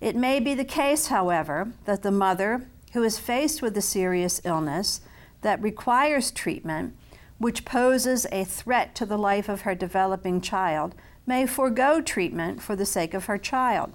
It 0.00 0.14
may 0.14 0.38
be 0.38 0.54
the 0.54 0.64
case, 0.64 1.06
however, 1.06 1.72
that 1.86 2.02
the 2.02 2.10
mother 2.10 2.66
who 2.92 3.02
is 3.02 3.18
faced 3.18 3.62
with 3.62 3.76
a 3.76 3.82
serious 3.82 4.40
illness 4.44 5.00
that 5.42 5.62
requires 5.62 6.30
treatment, 6.30 6.94
which 7.38 7.64
poses 7.64 8.26
a 8.30 8.44
threat 8.44 8.94
to 8.96 9.06
the 9.06 9.18
life 9.18 9.48
of 9.48 9.62
her 9.62 9.74
developing 9.74 10.40
child, 10.40 10.94
may 11.26 11.46
forego 11.46 12.00
treatment 12.00 12.62
for 12.62 12.74
the 12.74 12.86
sake 12.86 13.14
of 13.14 13.26
her 13.26 13.38
child. 13.38 13.92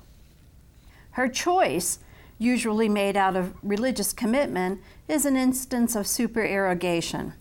Her 1.11 1.27
choice, 1.27 1.99
usually 2.37 2.89
made 2.89 3.15
out 3.15 3.35
of 3.35 3.53
religious 3.63 4.11
commitment, 4.13 4.81
is 5.07 5.25
an 5.25 5.37
instance 5.37 5.95
of 5.95 6.07
supererogation. 6.07 7.33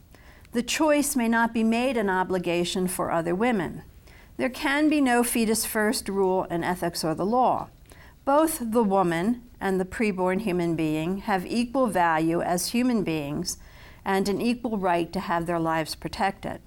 The 0.52 0.62
choice 0.62 1.16
may 1.16 1.28
not 1.28 1.52
be 1.52 1.64
made 1.64 1.96
an 1.96 2.08
obligation 2.08 2.86
for 2.86 3.10
other 3.10 3.34
women. 3.34 3.82
There 4.36 4.50
can 4.50 4.88
be 4.88 5.00
no 5.00 5.24
fetus 5.24 5.64
first 5.64 6.08
rule 6.08 6.44
in 6.44 6.62
ethics 6.62 7.02
or 7.04 7.14
the 7.14 7.26
law. 7.26 7.68
Both 8.24 8.60
the 8.72 8.82
woman 8.82 9.42
and 9.60 9.80
the 9.80 9.84
preborn 9.84 10.40
human 10.40 10.76
being 10.76 11.18
have 11.18 11.46
equal 11.46 11.88
value 11.88 12.40
as 12.40 12.68
human 12.68 13.02
beings 13.02 13.58
and 14.04 14.28
an 14.28 14.40
equal 14.40 14.78
right 14.78 15.12
to 15.12 15.20
have 15.20 15.46
their 15.46 15.58
lives 15.58 15.94
protected. 15.94 16.60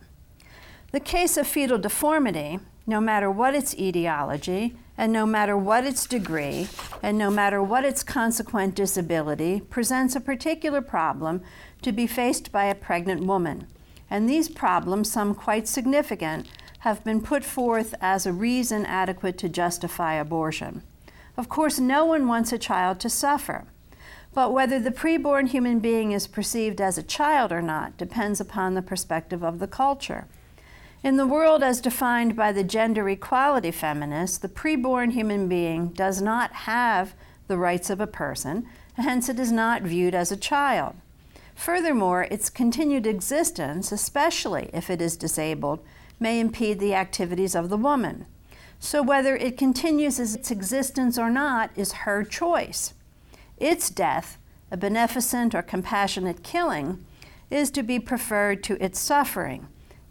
The 0.92 1.00
case 1.00 1.38
of 1.38 1.48
fetal 1.48 1.78
deformity, 1.78 2.60
no 2.88 3.02
matter 3.02 3.30
what 3.30 3.54
its 3.54 3.76
etiology, 3.76 4.78
and 4.98 5.12
no 5.12 5.26
matter 5.26 5.58
what 5.58 5.86
its 5.86 6.08
degree, 6.08 6.68
and 7.04 7.18
no 7.18 7.30
matter 7.30 7.62
what 7.62 7.84
its 7.84 8.02
consequent 8.02 8.74
disability, 8.74 9.60
presents 9.60 10.16
a 10.16 10.22
particular 10.22 10.82
problem 10.82 11.42
to 11.82 11.92
be 11.92 12.08
faced 12.08 12.52
by 12.52 12.66
a 12.66 12.74
pregnant 12.74 13.26
woman. 13.26 13.68
And 14.10 14.28
these 14.28 14.48
problems, 14.48 15.12
some 15.12 15.36
quite 15.36 15.68
significant, 15.68 16.48
have 16.80 17.04
been 17.04 17.22
put 17.22 17.44
forth 17.44 17.94
as 18.00 18.26
a 18.26 18.32
reason 18.32 18.86
adequate 18.86 19.38
to 19.40 19.50
justify 19.50 20.14
abortion. 20.14 20.82
Of 21.36 21.50
course, 21.50 21.80
no 21.80 22.06
one 22.06 22.28
wants 22.28 22.54
a 22.54 22.58
child 22.58 23.00
to 23.02 23.10
suffer. 23.10 23.66
But 24.34 24.54
whether 24.54 24.80
the 24.80 24.92
preborn 24.92 25.50
human 25.50 25.80
being 25.80 26.12
is 26.12 26.28
perceived 26.28 26.80
as 26.80 26.98
a 26.98 27.04
child 27.04 27.52
or 27.52 27.62
not 27.62 27.98
depends 27.98 28.40
upon 28.40 28.74
the 28.74 28.82
perspective 28.82 29.44
of 29.44 29.60
the 29.60 29.68
culture. 29.68 30.28
In 31.04 31.18
the 31.18 31.28
world 31.28 31.62
as 31.62 31.80
defined 31.80 32.36
by 32.36 32.52
the 32.52 32.64
gender 32.64 33.08
equality 33.08 33.72
feminists, 33.72 34.38
the 34.40 34.50
preborn 34.50 35.12
human 35.12 35.48
being 35.48 35.90
does 35.90 36.22
not 36.22 36.52
have 36.52 37.14
the 37.48 37.58
rights 37.58 37.90
of 37.90 38.02
a 38.02 38.08
person, 38.08 38.68
hence, 38.96 39.30
it 39.30 39.40
is 39.40 39.52
not 39.52 39.84
viewed 39.84 40.16
as 40.16 40.32
a 40.32 40.38
child. 40.38 40.96
Furthermore, 41.56 42.24
its 42.24 42.50
continued 42.50 43.06
existence, 43.06 43.92
especially 43.92 44.70
if 44.74 44.90
it 44.90 45.02
is 45.02 45.16
disabled, 45.16 45.80
may 46.20 46.40
impede 46.40 46.80
the 46.80 46.96
activities 46.96 47.56
of 47.56 47.70
the 47.70 47.78
woman. 47.78 48.26
So, 48.80 49.02
whether 49.02 49.36
it 49.36 49.58
continues 49.58 50.20
its 50.20 50.52
existence 50.52 51.18
or 51.18 51.30
not 51.30 51.72
is 51.76 52.04
her 52.04 52.24
choice. 52.24 52.94
Its 53.58 53.90
death, 53.90 54.38
a 54.72 54.78
beneficent 54.78 55.56
or 55.56 55.62
compassionate 55.62 56.44
killing, 56.44 57.04
is 57.50 57.72
to 57.72 57.84
be 57.84 58.00
preferred 58.00 58.64
to 58.64 58.84
its 58.84 59.00
suffering, 59.00 59.68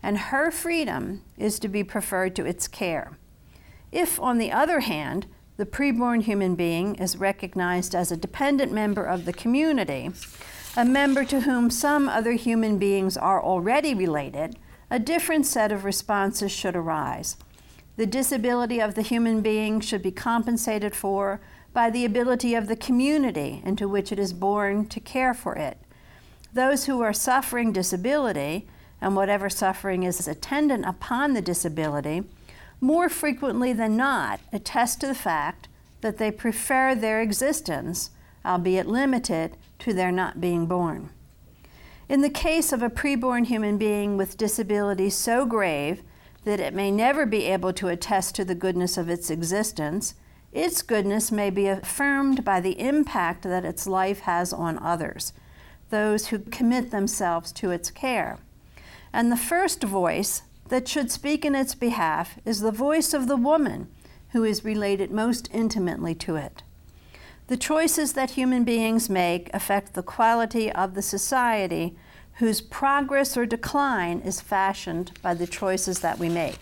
and 0.06 0.18
her 0.18 0.52
freedom 0.52 1.20
is 1.36 1.58
to 1.58 1.66
be 1.66 1.82
preferred 1.82 2.36
to 2.36 2.46
its 2.46 2.68
care. 2.68 3.18
If, 3.90 4.20
on 4.20 4.38
the 4.38 4.52
other 4.52 4.78
hand, 4.78 5.26
the 5.56 5.66
preborn 5.66 6.22
human 6.22 6.54
being 6.54 6.94
is 6.94 7.16
recognized 7.16 7.92
as 7.92 8.12
a 8.12 8.16
dependent 8.16 8.70
member 8.70 9.02
of 9.02 9.24
the 9.24 9.32
community, 9.32 10.12
a 10.76 10.84
member 10.84 11.24
to 11.24 11.40
whom 11.40 11.70
some 11.70 12.08
other 12.08 12.34
human 12.34 12.78
beings 12.78 13.16
are 13.16 13.42
already 13.42 13.94
related, 13.94 14.56
a 14.92 15.00
different 15.00 15.44
set 15.44 15.72
of 15.72 15.84
responses 15.84 16.52
should 16.52 16.76
arise. 16.76 17.36
The 17.96 18.06
disability 18.06 18.78
of 18.80 18.94
the 18.94 19.02
human 19.02 19.40
being 19.40 19.80
should 19.80 20.02
be 20.02 20.12
compensated 20.12 20.94
for 20.94 21.40
by 21.72 21.90
the 21.90 22.04
ability 22.04 22.54
of 22.54 22.68
the 22.68 22.76
community 22.76 23.60
into 23.64 23.88
which 23.88 24.12
it 24.12 24.20
is 24.20 24.32
born 24.32 24.86
to 24.86 25.00
care 25.00 25.34
for 25.34 25.56
it. 25.56 25.78
Those 26.52 26.84
who 26.84 27.00
are 27.00 27.12
suffering 27.12 27.72
disability, 27.72 28.68
and 29.00 29.16
whatever 29.16 29.48
suffering 29.48 30.02
is 30.02 30.26
attendant 30.26 30.84
upon 30.84 31.34
the 31.34 31.42
disability, 31.42 32.24
more 32.80 33.08
frequently 33.08 33.72
than 33.72 33.96
not 33.96 34.40
attest 34.52 35.00
to 35.00 35.06
the 35.06 35.14
fact 35.14 35.68
that 36.00 36.18
they 36.18 36.30
prefer 36.30 36.94
their 36.94 37.20
existence, 37.20 38.10
albeit 38.44 38.86
limited, 38.86 39.56
to 39.78 39.92
their 39.92 40.12
not 40.12 40.40
being 40.40 40.66
born. 40.66 41.10
In 42.08 42.20
the 42.20 42.30
case 42.30 42.72
of 42.72 42.82
a 42.82 42.90
preborn 42.90 43.46
human 43.46 43.78
being 43.78 44.16
with 44.16 44.36
disability 44.36 45.10
so 45.10 45.44
grave 45.44 46.02
that 46.44 46.60
it 46.60 46.72
may 46.72 46.90
never 46.90 47.26
be 47.26 47.44
able 47.46 47.72
to 47.72 47.88
attest 47.88 48.36
to 48.36 48.44
the 48.44 48.54
goodness 48.54 48.96
of 48.96 49.08
its 49.08 49.30
existence, 49.30 50.14
its 50.52 50.80
goodness 50.82 51.32
may 51.32 51.50
be 51.50 51.66
affirmed 51.66 52.44
by 52.44 52.60
the 52.60 52.80
impact 52.80 53.42
that 53.42 53.64
its 53.64 53.86
life 53.86 54.20
has 54.20 54.52
on 54.52 54.78
others, 54.78 55.32
those 55.90 56.28
who 56.28 56.38
commit 56.38 56.92
themselves 56.92 57.50
to 57.52 57.72
its 57.72 57.90
care. 57.90 58.38
And 59.16 59.32
the 59.32 59.36
first 59.38 59.82
voice 59.82 60.42
that 60.68 60.86
should 60.86 61.10
speak 61.10 61.46
in 61.46 61.54
its 61.54 61.74
behalf 61.74 62.38
is 62.44 62.60
the 62.60 62.70
voice 62.70 63.14
of 63.14 63.28
the 63.28 63.36
woman 63.38 63.88
who 64.32 64.44
is 64.44 64.62
related 64.62 65.10
most 65.10 65.48
intimately 65.54 66.14
to 66.16 66.36
it. 66.36 66.62
The 67.46 67.56
choices 67.56 68.12
that 68.12 68.32
human 68.32 68.62
beings 68.62 69.08
make 69.08 69.48
affect 69.54 69.94
the 69.94 70.02
quality 70.02 70.70
of 70.70 70.92
the 70.92 71.00
society 71.00 71.96
whose 72.34 72.60
progress 72.60 73.38
or 73.38 73.46
decline 73.46 74.20
is 74.20 74.42
fashioned 74.42 75.12
by 75.22 75.32
the 75.32 75.46
choices 75.46 76.00
that 76.00 76.18
we 76.18 76.28
make. 76.28 76.58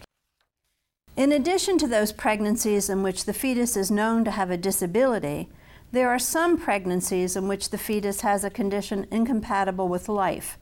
In 1.16 1.32
addition 1.32 1.76
to 1.78 1.88
those 1.88 2.12
pregnancies 2.12 2.88
in 2.88 3.02
which 3.02 3.24
the 3.24 3.32
fetus 3.32 3.76
is 3.76 3.90
known 3.90 4.24
to 4.26 4.30
have 4.30 4.52
a 4.52 4.56
disability, 4.56 5.48
there 5.90 6.08
are 6.08 6.20
some 6.20 6.56
pregnancies 6.56 7.34
in 7.34 7.48
which 7.48 7.70
the 7.70 7.78
fetus 7.78 8.20
has 8.20 8.44
a 8.44 8.48
condition 8.48 9.08
incompatible 9.10 9.88
with 9.88 10.08
life. 10.08 10.56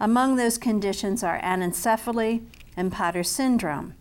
Among 0.00 0.36
those 0.36 0.58
conditions 0.58 1.22
are 1.22 1.40
anencephaly 1.40 2.44
and 2.76 2.90
Potter 2.90 3.22
syndrome. 3.22 3.94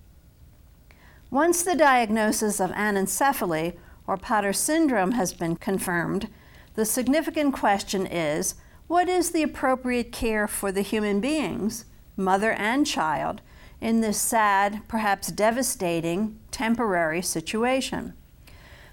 Once 1.30 1.64
the 1.64 1.76
diagnosis 1.76 2.60
of 2.60 2.72
anencephaly 2.72 3.78
or 4.06 4.18
Potter 4.18 4.54
syndrome 4.54 5.12
has 5.12 5.34
been 5.34 5.56
confirmed, 5.56 6.30
the 6.76 6.86
significant 6.86 7.54
question 7.54 8.06
is 8.06 8.56
what 8.88 9.08
is 9.08 9.32
the 9.32 9.44
appropriate 9.44 10.12
care 10.12 10.48
for 10.48 10.72
the 10.72 10.82
human 10.82 11.20
beings, 11.20 11.86
mother 12.18 12.52
and 12.52 12.86
child, 12.86 13.42
in 13.80 14.02
this 14.02 14.20
sad, 14.20 14.82
perhaps 14.88 15.30
devastating, 15.30 16.40
temporary 16.52 17.22
situation? 17.22 18.14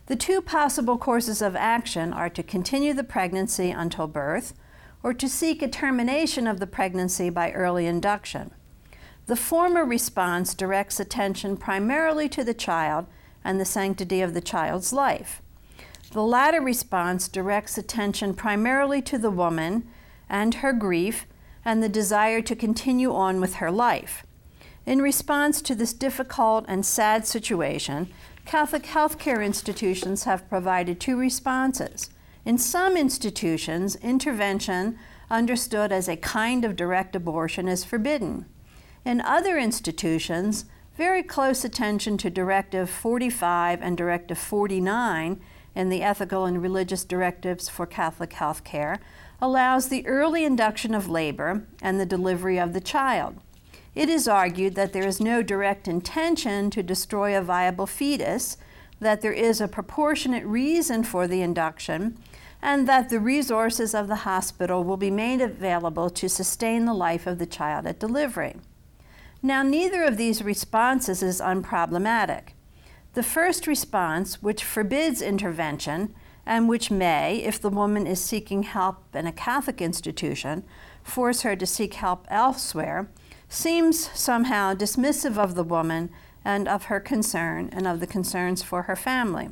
The 0.07 0.17
two 0.17 0.41
possible 0.41 0.99
courses 0.99 1.41
of 1.41 1.55
action 1.55 2.13
are 2.13 2.31
to 2.31 2.43
continue 2.43 2.93
the 2.93 3.05
pregnancy 3.05 3.71
until 3.71 4.07
birth 4.07 4.55
or 5.03 5.15
to 5.15 5.29
seek 5.29 5.63
a 5.63 5.69
termination 5.69 6.47
of 6.47 6.61
the 6.61 6.67
pregnancy 6.67 7.31
by 7.31 7.53
early 7.53 7.87
induction. 7.87 8.51
The 9.27 9.37
former 9.37 9.85
response 9.85 10.55
directs 10.55 10.99
attention 10.99 11.57
primarily 11.57 12.29
to 12.31 12.45
the 12.45 12.55
child 12.55 13.07
and 13.45 13.61
the 13.61 13.65
sanctity 13.65 14.21
of 14.21 14.35
the 14.35 14.41
child's 14.41 14.93
life. 14.93 15.41
The 16.13 16.23
latter 16.23 16.61
response 16.61 17.29
directs 17.29 17.79
attention 17.79 18.35
primarily 18.35 19.01
to 19.03 19.17
the 19.17 19.31
woman 19.31 19.89
and 20.29 20.57
her 20.57 20.73
grief 20.73 21.27
and 21.65 21.83
the 21.83 21.89
desire 21.89 22.43
to 22.43 22.57
continue 22.57 23.15
on 23.15 23.41
with 23.41 23.55
her 23.55 23.71
life. 23.71 24.25
In 24.87 25.01
response 25.01 25.63
to 25.63 25.75
this 25.75 25.93
difficult 25.93 26.65
and 26.67 26.85
sad 26.85 27.27
situation, 27.27 28.09
Catholic 28.45 28.85
healthcare 28.85 29.45
institutions 29.45 30.25
have 30.25 30.49
provided 30.49 30.99
two 30.99 31.17
responses. 31.17 32.11
In 32.51 32.59
some 32.59 32.97
institutions, 32.97 33.95
intervention, 33.95 34.99
understood 35.31 35.93
as 35.93 36.09
a 36.09 36.17
kind 36.17 36.65
of 36.65 36.75
direct 36.75 37.15
abortion, 37.15 37.69
is 37.69 37.85
forbidden. 37.85 38.45
In 39.05 39.21
other 39.21 39.57
institutions, 39.57 40.65
very 40.97 41.23
close 41.23 41.65
attention 41.65 42.19
to 42.19 42.29
Directive 42.29 42.91
45 42.91 43.81
and 43.81 43.97
Directive 43.97 44.37
49 44.37 45.41
in 45.77 45.89
the 45.91 46.03
Ethical 46.03 46.45
and 46.45 46.61
Religious 46.61 47.05
Directives 47.05 47.69
for 47.69 47.87
Catholic 47.87 48.33
Health 48.33 48.65
Care 48.65 48.99
allows 49.41 49.89
the 49.89 50.05
early 50.09 50.45
induction 50.45 50.93
of 50.93 51.09
labor 51.09 51.69
and 51.81 52.01
the 52.01 52.05
delivery 52.05 52.59
of 52.59 52.73
the 52.73 52.81
child. 52.81 53.37
It 53.95 54.09
is 54.09 54.27
argued 54.27 54.75
that 54.75 54.93
there 54.93 55.07
is 55.07 55.21
no 55.21 55.41
direct 55.41 55.87
intention 55.87 56.69
to 56.71 56.83
destroy 56.83 57.39
a 57.39 57.43
viable 57.43 57.87
fetus, 57.87 58.57
that 58.99 59.21
there 59.21 59.33
is 59.33 59.61
a 59.61 59.69
proportionate 59.69 60.45
reason 60.45 61.05
for 61.05 61.29
the 61.29 61.43
induction, 61.43 62.19
and 62.63 62.89
that 62.89 63.09
the 63.09 63.21
resources 63.21 63.95
of 63.95 64.09
the 64.09 64.17
hospital 64.17 64.85
will 64.85 64.97
be 64.97 65.11
made 65.11 65.41
available 65.41 66.11
to 66.11 66.29
sustain 66.29 66.85
the 66.85 66.95
life 66.95 67.27
of 67.27 67.39
the 67.39 67.47
child 67.47 67.87
at 67.87 67.99
delivery. 67.99 68.57
Now, 69.43 69.63
neither 69.63 70.05
of 70.05 70.17
these 70.17 70.43
responses 70.43 71.23
is 71.23 71.41
unproblematic. 71.41 72.51
The 73.15 73.23
first 73.23 73.67
response, 73.67 74.43
which 74.43 74.63
forbids 74.63 75.23
intervention, 75.23 76.15
and 76.45 76.69
which 76.69 76.91
may, 76.91 77.39
if 77.39 77.61
the 77.61 77.71
woman 77.71 78.07
is 78.07 78.21
seeking 78.21 78.65
help 78.65 79.15
in 79.15 79.27
a 79.27 79.33
Catholic 79.33 79.81
institution, 79.81 80.65
force 81.03 81.43
her 81.43 81.57
to 81.57 81.67
seek 81.67 81.95
help 81.95 82.27
elsewhere, 82.29 83.09
seems 83.49 84.11
somehow 84.19 84.75
dismissive 84.75 85.39
of 85.39 85.55
the 85.55 85.65
woman 85.65 86.11
and 86.45 86.69
of 86.69 86.85
her 86.85 87.01
concern 87.01 87.69
and 87.73 87.87
of 87.87 88.01
the 88.01 88.07
concerns 88.07 88.63
for 88.63 88.83
her 88.83 88.97
family. 88.97 89.51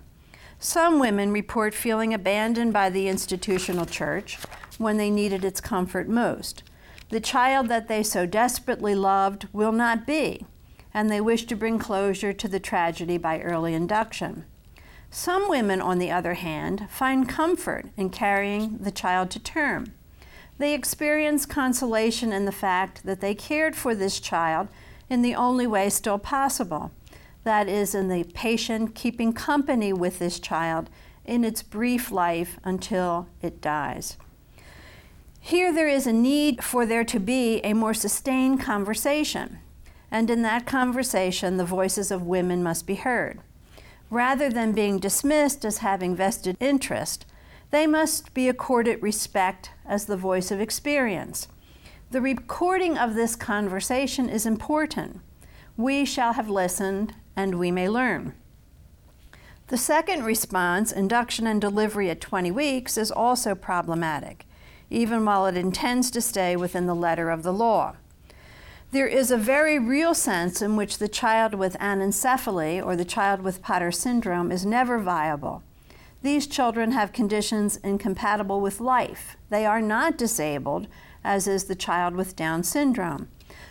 Some 0.61 0.99
women 0.99 1.31
report 1.31 1.73
feeling 1.73 2.13
abandoned 2.13 2.73
by 2.73 2.91
the 2.91 3.07
institutional 3.07 3.87
church 3.87 4.39
when 4.77 4.97
they 4.97 5.09
needed 5.09 5.45
its 5.45 5.61
comfort 5.61 6.09
most. 6.09 6.65
The 7.11 7.21
child 7.21 7.69
that 7.69 7.87
they 7.87 8.03
so 8.03 8.27
desperately 8.27 8.97
loved 8.97 9.47
will 9.53 9.71
not 9.71 10.05
be, 10.05 10.45
and 10.93 11.09
they 11.09 11.21
wish 11.21 11.47
to 11.47 11.57
bring 11.57 11.79
closure 11.79 12.33
to 12.33 12.49
the 12.49 12.59
tragedy 12.59 13.19
by 13.19 13.41
early 13.41 13.73
induction. 13.73 14.47
Some 15.11 15.49
women, 15.49 15.81
on 15.81 15.99
the 15.99 16.11
other 16.11 16.35
hand, 16.35 16.89
find 16.91 17.29
comfort 17.29 17.87
in 17.97 18.11
carrying 18.11 18.79
the 18.79 18.91
child 18.91 19.31
to 19.31 19.39
term. 19.39 19.95
They 20.59 20.75
experience 20.75 21.47
consolation 21.47 22.33
in 22.33 22.47
the 22.47 22.53
fact 22.53 23.07
that 23.07 23.21
they 23.21 23.35
cared 23.37 23.77
for 23.77 23.95
this 23.95 24.19
child 24.19 24.67
in 25.09 25.23
the 25.23 25.37
only 25.37 25.69
way 25.69 25.89
still 25.89 26.19
possible 26.19 26.91
that 27.49 27.67
is, 27.67 27.95
in 27.95 28.09
the 28.09 28.25
patient 28.35 28.95
keeping 28.95 29.33
company 29.33 29.91
with 29.91 30.19
this 30.19 30.39
child 30.39 30.91
in 31.25 31.45
its 31.45 31.63
brief 31.63 32.11
life 32.11 32.61
until 32.63 33.27
it 33.41 33.63
dies. 33.63 34.19
Here 35.41 35.73
there 35.73 35.89
is 35.89 36.07
a 36.07 36.13
need 36.13 36.63
for 36.63 36.85
there 36.85 37.05
to 37.05 37.19
be 37.19 37.61
a 37.61 37.73
more 37.73 37.95
sustained 37.95 38.61
conversation, 38.61 39.61
and 40.11 40.29
in 40.29 40.43
that 40.43 40.67
conversation, 40.67 41.57
the 41.57 41.65
voices 41.65 42.11
of 42.11 42.27
women 42.27 42.63
must 42.63 42.87
be 42.87 42.97
heard. 42.97 43.41
Rather 44.11 44.51
than 44.51 44.73
being 44.73 44.99
dismissed 44.99 45.65
as 45.65 45.79
having 45.79 46.15
vested 46.15 46.55
interest, 46.61 47.25
they 47.71 47.87
must 47.87 48.35
be 48.35 48.47
accorded 48.47 49.03
respect 49.03 49.71
as 49.87 50.05
the 50.05 50.19
voice 50.19 50.51
of 50.51 50.61
experience. 50.61 51.49
The 52.11 52.21
recording 52.21 52.99
of 52.99 53.15
this 53.15 53.37
conversation 53.37 54.29
is 54.29 54.45
important. 54.45 55.21
We 55.79 56.05
shall 56.05 56.35
have 56.35 56.51
listened, 56.51 57.15
and 57.39 57.59
we 57.59 57.71
may 57.71 57.89
learn. 57.89 58.35
The 59.69 59.79
second 59.79 60.25
response, 60.25 60.93
induction 60.93 61.47
and 61.47 61.61
delivery 61.61 62.11
at 62.11 62.21
20 62.21 62.51
weeks, 62.51 62.99
is 62.99 63.11
also 63.11 63.55
problematic 63.55 64.45
even 64.91 65.25
while 65.25 65.47
it 65.47 65.57
intends 65.57 66.11
to 66.11 66.21
stay 66.21 66.57
within 66.57 66.87
the 66.87 66.95
letter 66.95 67.31
of 67.31 67.43
the 67.43 67.53
law. 67.53 67.97
There 68.91 69.07
is 69.07 69.31
a 69.31 69.37
very 69.37 69.79
real 69.79 70.15
sense 70.15 70.63
in 70.63 70.77
which 70.77 70.99
the 70.99 71.09
child 71.09 71.55
with 71.55 71.77
anencephaly 71.79 72.85
or 72.85 72.97
the 72.97 73.05
child 73.05 73.43
with 73.43 73.61
Potter 73.61 73.93
syndrome 73.93 74.51
is 74.51 74.65
never 74.65 74.99
viable. 74.99 75.63
These 76.23 76.47
children 76.47 76.93
have 76.93 77.13
conditions 77.13 77.77
incompatible 77.85 78.61
with 78.61 78.81
life. 78.81 79.37
They 79.51 79.67
are 79.67 79.83
not 79.83 80.17
disabled, 80.17 80.89
as 81.23 81.47
is 81.47 81.65
the 81.65 81.75
child 81.75 82.15
with 82.15 82.35
Down 82.35 82.65
syndrome. 82.65 83.29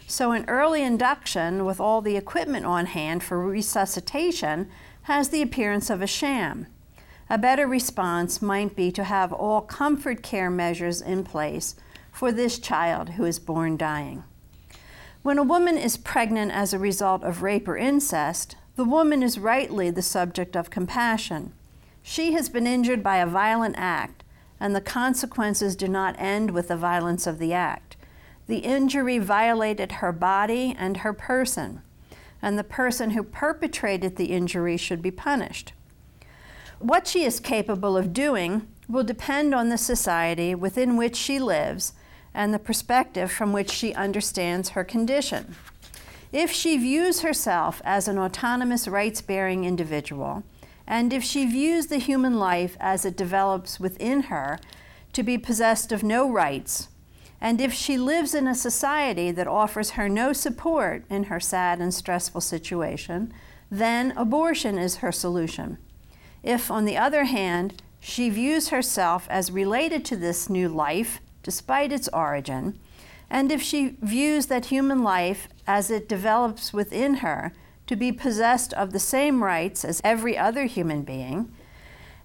So, 0.09 0.31
an 0.31 0.45
early 0.47 0.83
induction 0.83 1.65
with 1.65 1.81
all 1.81 2.01
the 2.01 2.15
equipment 2.15 2.65
on 2.65 2.85
hand 2.85 3.23
for 3.23 3.41
resuscitation 3.41 4.69
has 5.03 5.27
the 5.29 5.41
appearance 5.41 5.89
of 5.89 6.01
a 6.01 6.07
sham. 6.07 6.67
A 7.29 7.37
better 7.37 7.67
response 7.67 8.41
might 8.41 8.73
be 8.73 8.89
to 8.93 9.03
have 9.03 9.33
all 9.33 9.59
comfort 9.59 10.23
care 10.23 10.49
measures 10.49 11.01
in 11.01 11.25
place 11.25 11.75
for 12.09 12.31
this 12.31 12.57
child 12.57 13.09
who 13.11 13.25
is 13.25 13.37
born 13.37 13.75
dying. 13.75 14.23
When 15.23 15.37
a 15.37 15.43
woman 15.43 15.77
is 15.77 15.97
pregnant 15.97 16.53
as 16.53 16.73
a 16.73 16.79
result 16.79 17.21
of 17.25 17.43
rape 17.43 17.67
or 17.67 17.75
incest, 17.75 18.55
the 18.77 18.85
woman 18.85 19.21
is 19.21 19.37
rightly 19.37 19.91
the 19.91 20.01
subject 20.01 20.55
of 20.55 20.69
compassion. 20.69 21.51
She 22.01 22.31
has 22.31 22.47
been 22.47 22.65
injured 22.65 23.03
by 23.03 23.17
a 23.17 23.27
violent 23.27 23.75
act, 23.77 24.23
and 24.57 24.73
the 24.73 24.79
consequences 24.79 25.75
do 25.75 25.89
not 25.89 26.15
end 26.17 26.51
with 26.51 26.69
the 26.69 26.77
violence 26.77 27.27
of 27.27 27.39
the 27.39 27.51
act. 27.51 27.96
The 28.47 28.59
injury 28.59 29.17
violated 29.17 29.93
her 29.93 30.11
body 30.11 30.75
and 30.77 30.97
her 30.97 31.13
person, 31.13 31.81
and 32.41 32.57
the 32.57 32.63
person 32.63 33.11
who 33.11 33.23
perpetrated 33.23 34.15
the 34.15 34.31
injury 34.31 34.77
should 34.77 35.01
be 35.01 35.11
punished. 35.11 35.73
What 36.79 37.07
she 37.07 37.23
is 37.23 37.39
capable 37.39 37.97
of 37.97 38.13
doing 38.13 38.67
will 38.87 39.03
depend 39.03 39.53
on 39.53 39.69
the 39.69 39.77
society 39.77 40.55
within 40.55 40.95
which 40.95 41.15
she 41.15 41.39
lives 41.39 41.93
and 42.33 42.53
the 42.53 42.59
perspective 42.59 43.31
from 43.31 43.51
which 43.51 43.71
she 43.71 43.93
understands 43.93 44.69
her 44.69 44.83
condition. 44.83 45.55
If 46.31 46.51
she 46.51 46.77
views 46.77 47.21
herself 47.21 47.81
as 47.83 48.07
an 48.07 48.17
autonomous, 48.17 48.87
rights 48.87 49.21
bearing 49.21 49.65
individual, 49.65 50.43
and 50.85 51.11
if 51.11 51.23
she 51.23 51.45
views 51.45 51.87
the 51.87 51.97
human 51.97 52.37
life 52.37 52.77
as 52.79 53.05
it 53.05 53.17
develops 53.17 53.79
within 53.79 54.23
her 54.23 54.59
to 55.13 55.23
be 55.23 55.37
possessed 55.37 55.91
of 55.91 56.03
no 56.03 56.29
rights, 56.29 56.89
and 57.39 57.61
if 57.61 57.73
she 57.73 57.97
lives 57.97 58.33
in 58.33 58.47
a 58.47 58.55
society 58.55 59.31
that 59.31 59.47
offers 59.47 59.91
her 59.91 60.09
no 60.09 60.33
support 60.33 61.03
in 61.09 61.25
her 61.25 61.39
sad 61.39 61.79
and 61.79 61.93
stressful 61.93 62.41
situation, 62.41 63.31
then 63.69 64.13
abortion 64.17 64.77
is 64.77 64.97
her 64.97 65.11
solution. 65.11 65.77
If, 66.41 66.71
on 66.71 66.85
the 66.85 66.97
other 66.97 67.25
hand, 67.25 67.81
she 67.99 68.29
views 68.29 68.69
herself 68.69 69.27
as 69.29 69.51
related 69.51 70.05
to 70.05 70.15
this 70.15 70.49
new 70.49 70.69
life, 70.69 71.19
despite 71.43 71.91
its 71.91 72.09
origin, 72.09 72.79
and 73.29 73.51
if 73.51 73.61
she 73.61 73.97
views 74.01 74.45
that 74.47 74.65
human 74.65 75.03
life 75.03 75.47
as 75.67 75.91
it 75.91 76.07
develops 76.07 76.71
within 76.71 77.15
her 77.15 77.53
to 77.85 77.95
be 77.95 78.11
possessed 78.11 78.73
of 78.73 78.91
the 78.91 78.99
same 78.99 79.43
rights 79.43 79.83
as 79.83 80.01
every 80.03 80.37
other 80.37 80.65
human 80.65 81.03
being, 81.03 81.51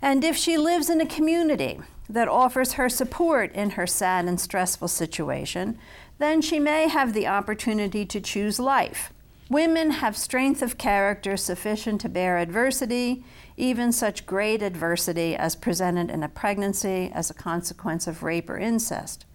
and 0.00 0.24
if 0.24 0.36
she 0.36 0.56
lives 0.56 0.88
in 0.88 1.00
a 1.00 1.06
community 1.06 1.80
that 2.08 2.28
offers 2.28 2.74
her 2.74 2.88
support 2.88 3.52
in 3.52 3.70
her 3.70 3.86
sad 3.86 4.26
and 4.26 4.40
stressful 4.40 4.88
situation, 4.88 5.78
then 6.18 6.42
she 6.42 6.58
may 6.58 6.88
have 6.88 7.12
the 7.12 7.26
opportunity 7.26 8.04
to 8.04 8.20
choose 8.20 8.58
life. 8.58 9.12
Women 9.48 9.90
have 9.90 10.16
strength 10.16 10.62
of 10.62 10.78
character 10.78 11.36
sufficient 11.36 12.00
to 12.00 12.08
bear 12.08 12.38
adversity, 12.38 13.24
even 13.56 13.92
such 13.92 14.24
great 14.24 14.62
adversity 14.62 15.36
as 15.36 15.56
presented 15.56 16.10
in 16.10 16.22
a 16.22 16.28
pregnancy 16.28 17.10
as 17.12 17.28
a 17.30 17.34
consequence 17.34 18.06
of 18.06 18.22
rape 18.22 18.48
or 18.48 18.58
incest. 18.58 19.26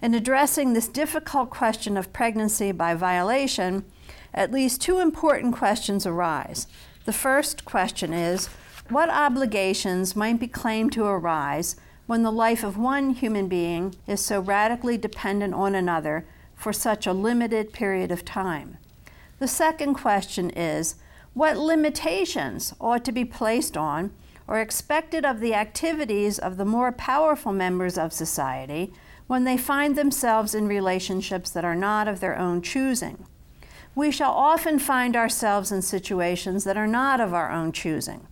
In 0.00 0.14
addressing 0.14 0.72
this 0.72 0.88
difficult 0.88 1.50
question 1.50 1.96
of 1.96 2.12
pregnancy 2.12 2.72
by 2.72 2.94
violation, 2.94 3.84
at 4.32 4.52
least 4.52 4.80
two 4.80 5.00
important 5.00 5.54
questions 5.54 6.06
arise. 6.06 6.66
The 7.04 7.12
first 7.12 7.64
question 7.64 8.12
is 8.12 8.46
what 8.88 9.10
obligations 9.10 10.14
might 10.14 10.38
be 10.38 10.46
claimed 10.46 10.92
to 10.92 11.04
arise 11.04 11.76
when 12.10 12.24
the 12.24 12.32
life 12.32 12.64
of 12.64 12.76
one 12.76 13.10
human 13.10 13.46
being 13.46 13.94
is 14.08 14.20
so 14.20 14.40
radically 14.40 14.98
dependent 14.98 15.54
on 15.54 15.76
another 15.76 16.26
for 16.56 16.72
such 16.72 17.06
a 17.06 17.12
limited 17.12 17.72
period 17.72 18.10
of 18.10 18.24
time? 18.24 18.76
The 19.38 19.46
second 19.46 19.94
question 19.94 20.50
is 20.50 20.96
what 21.34 21.56
limitations 21.56 22.74
ought 22.80 23.04
to 23.04 23.12
be 23.12 23.24
placed 23.24 23.76
on 23.76 24.10
or 24.48 24.58
expected 24.58 25.24
of 25.24 25.38
the 25.38 25.54
activities 25.54 26.40
of 26.40 26.56
the 26.56 26.64
more 26.64 26.90
powerful 26.90 27.52
members 27.52 27.96
of 27.96 28.12
society 28.12 28.92
when 29.28 29.44
they 29.44 29.56
find 29.56 29.94
themselves 29.94 30.52
in 30.52 30.66
relationships 30.66 31.48
that 31.50 31.64
are 31.64 31.76
not 31.76 32.08
of 32.08 32.18
their 32.18 32.36
own 32.36 32.60
choosing? 32.60 33.24
We 33.94 34.10
shall 34.10 34.32
often 34.32 34.80
find 34.80 35.14
ourselves 35.14 35.70
in 35.70 35.80
situations 35.80 36.64
that 36.64 36.76
are 36.76 36.88
not 36.88 37.20
of 37.20 37.32
our 37.32 37.52
own 37.52 37.70
choosing. 37.70 38.26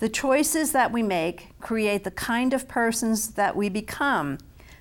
The 0.00 0.08
choices 0.08 0.72
that 0.72 0.92
we 0.92 1.02
make 1.02 1.58
create 1.60 2.04
the 2.04 2.10
kind 2.10 2.52
of 2.52 2.68
persons 2.68 3.32
that 3.32 3.56
we 3.56 3.68
become 3.68 4.38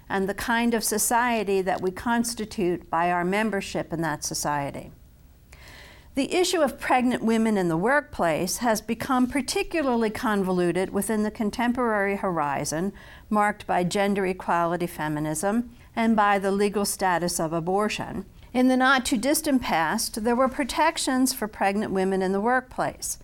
and 0.10 0.28
the 0.28 0.34
kind 0.34 0.74
of 0.74 0.84
society 0.84 1.62
that 1.62 1.82
we 1.82 1.92
constitute 1.92 2.90
by 2.90 3.12
our 3.12 3.24
membership 3.24 3.94
in 3.94 4.02
that 4.02 4.24
society. 4.24 4.92
The 6.16 6.34
issue 6.34 6.62
of 6.62 6.80
pregnant 6.80 7.24
women 7.24 7.58
in 7.58 7.70
the 7.70 7.78
workplace 7.78 8.58
has 8.58 8.82
become 8.82 9.26
particularly 9.26 10.12
convoluted 10.12 10.92
within 10.92 11.24
the 11.24 11.32
contemporary 11.32 12.18
horizon, 12.18 12.94
marked 13.32 13.66
by 13.66 13.84
gender 13.84 14.24
equality 14.26 14.86
feminism 14.86 15.72
and 15.96 16.16
by 16.16 16.38
the 16.38 16.52
legal 16.52 16.86
status 16.86 17.40
of 17.40 17.52
abortion. 17.52 18.26
In 18.54 18.68
the 18.68 18.78
not 18.78 19.06
too 19.06 19.18
distant 19.18 19.64
past, 19.64 20.24
there 20.24 20.36
were 20.36 20.48
protections 20.48 21.34
for 21.34 21.48
pregnant 21.48 21.92
women 21.92 22.22
in 22.22 22.32
the 22.32 22.42
workplace. 22.42 23.18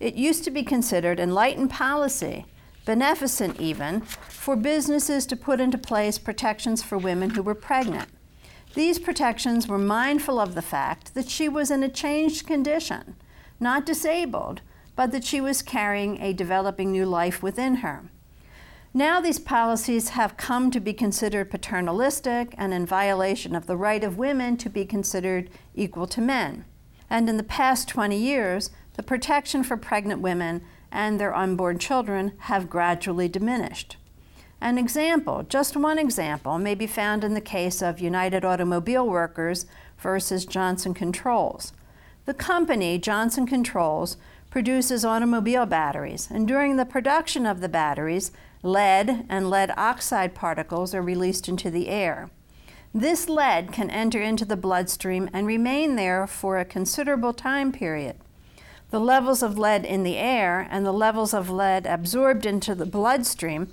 It 0.00 0.14
used 0.14 0.44
to 0.44 0.50
be 0.50 0.62
considered 0.62 1.20
enlightened 1.20 1.70
policy, 1.70 2.46
beneficent 2.86 3.60
even, 3.60 4.00
for 4.00 4.56
businesses 4.56 5.26
to 5.26 5.36
put 5.36 5.60
into 5.60 5.76
place 5.76 6.18
protections 6.18 6.82
for 6.82 6.96
women 6.96 7.30
who 7.30 7.42
were 7.42 7.54
pregnant. 7.54 8.08
These 8.74 8.98
protections 8.98 9.68
were 9.68 9.78
mindful 9.78 10.40
of 10.40 10.54
the 10.54 10.62
fact 10.62 11.14
that 11.14 11.28
she 11.28 11.48
was 11.48 11.70
in 11.70 11.82
a 11.82 11.88
changed 11.88 12.46
condition, 12.46 13.16
not 13.60 13.84
disabled, 13.84 14.62
but 14.96 15.12
that 15.12 15.24
she 15.24 15.40
was 15.40 15.60
carrying 15.60 16.20
a 16.20 16.32
developing 16.32 16.92
new 16.92 17.04
life 17.04 17.42
within 17.42 17.76
her. 17.76 18.04
Now, 18.94 19.20
these 19.20 19.38
policies 19.38 20.10
have 20.10 20.36
come 20.36 20.70
to 20.70 20.80
be 20.80 20.92
considered 20.92 21.50
paternalistic 21.50 22.54
and 22.56 22.72
in 22.72 22.86
violation 22.86 23.54
of 23.54 23.66
the 23.66 23.76
right 23.76 24.02
of 24.02 24.18
women 24.18 24.56
to 24.56 24.70
be 24.70 24.84
considered 24.84 25.50
equal 25.74 26.06
to 26.08 26.20
men. 26.20 26.64
And 27.08 27.28
in 27.28 27.36
the 27.36 27.42
past 27.42 27.88
20 27.88 28.16
years, 28.16 28.70
the 28.94 29.02
protection 29.02 29.62
for 29.62 29.76
pregnant 29.76 30.20
women 30.20 30.62
and 30.92 31.18
their 31.18 31.34
unborn 31.34 31.78
children 31.78 32.32
have 32.38 32.70
gradually 32.70 33.28
diminished. 33.28 33.96
An 34.60 34.76
example, 34.76 35.44
just 35.48 35.76
one 35.76 35.98
example, 35.98 36.58
may 36.58 36.74
be 36.74 36.86
found 36.86 37.24
in 37.24 37.34
the 37.34 37.40
case 37.40 37.80
of 37.80 38.00
United 38.00 38.44
Automobile 38.44 39.08
Workers 39.08 39.64
versus 39.98 40.44
Johnson 40.44 40.92
Controls. 40.92 41.72
The 42.26 42.34
company, 42.34 42.98
Johnson 42.98 43.46
Controls, 43.46 44.18
produces 44.50 45.04
automobile 45.04 45.64
batteries, 45.64 46.28
and 46.30 46.46
during 46.46 46.76
the 46.76 46.84
production 46.84 47.46
of 47.46 47.60
the 47.60 47.68
batteries, 47.68 48.32
lead 48.62 49.24
and 49.28 49.48
lead 49.48 49.72
oxide 49.76 50.34
particles 50.34 50.94
are 50.94 51.02
released 51.02 51.48
into 51.48 51.70
the 51.70 51.88
air. 51.88 52.28
This 52.92 53.28
lead 53.28 53.72
can 53.72 53.88
enter 53.88 54.20
into 54.20 54.44
the 54.44 54.56
bloodstream 54.56 55.30
and 55.32 55.46
remain 55.46 55.96
there 55.96 56.26
for 56.26 56.58
a 56.58 56.64
considerable 56.64 57.32
time 57.32 57.72
period. 57.72 58.16
The 58.90 59.00
levels 59.00 59.42
of 59.42 59.56
lead 59.56 59.84
in 59.84 60.02
the 60.02 60.16
air 60.16 60.66
and 60.68 60.84
the 60.84 60.92
levels 60.92 61.32
of 61.32 61.48
lead 61.48 61.86
absorbed 61.86 62.44
into 62.44 62.74
the 62.74 62.86
bloodstream 62.86 63.68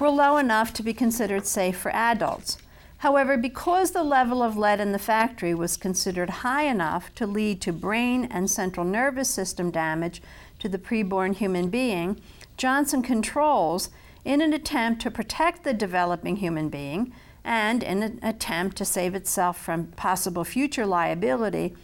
were 0.00 0.10
low 0.10 0.36
enough 0.36 0.72
to 0.74 0.84
be 0.84 0.94
considered 0.94 1.44
safe 1.44 1.76
for 1.76 1.90
adults. 1.90 2.56
However, 2.98 3.36
because 3.36 3.90
the 3.90 4.04
level 4.04 4.42
of 4.42 4.56
lead 4.56 4.78
in 4.78 4.92
the 4.92 4.98
factory 4.98 5.54
was 5.54 5.76
considered 5.76 6.30
high 6.30 6.64
enough 6.64 7.12
to 7.16 7.26
lead 7.26 7.60
to 7.62 7.72
brain 7.72 8.26
and 8.30 8.48
central 8.48 8.86
nervous 8.86 9.28
system 9.28 9.70
damage 9.70 10.22
to 10.60 10.68
the 10.68 10.78
preborn 10.78 11.34
human 11.34 11.68
being, 11.68 12.20
Johnson 12.56 13.02
Controls, 13.02 13.90
in 14.24 14.40
an 14.40 14.52
attempt 14.52 15.02
to 15.02 15.10
protect 15.10 15.64
the 15.64 15.74
developing 15.74 16.36
human 16.36 16.68
being 16.68 17.12
and 17.42 17.82
in 17.82 18.02
an 18.02 18.20
attempt 18.22 18.76
to 18.76 18.84
save 18.84 19.14
itself 19.14 19.58
from 19.58 19.86
possible 19.92 20.44
future 20.44 20.86
liability, 20.86 21.74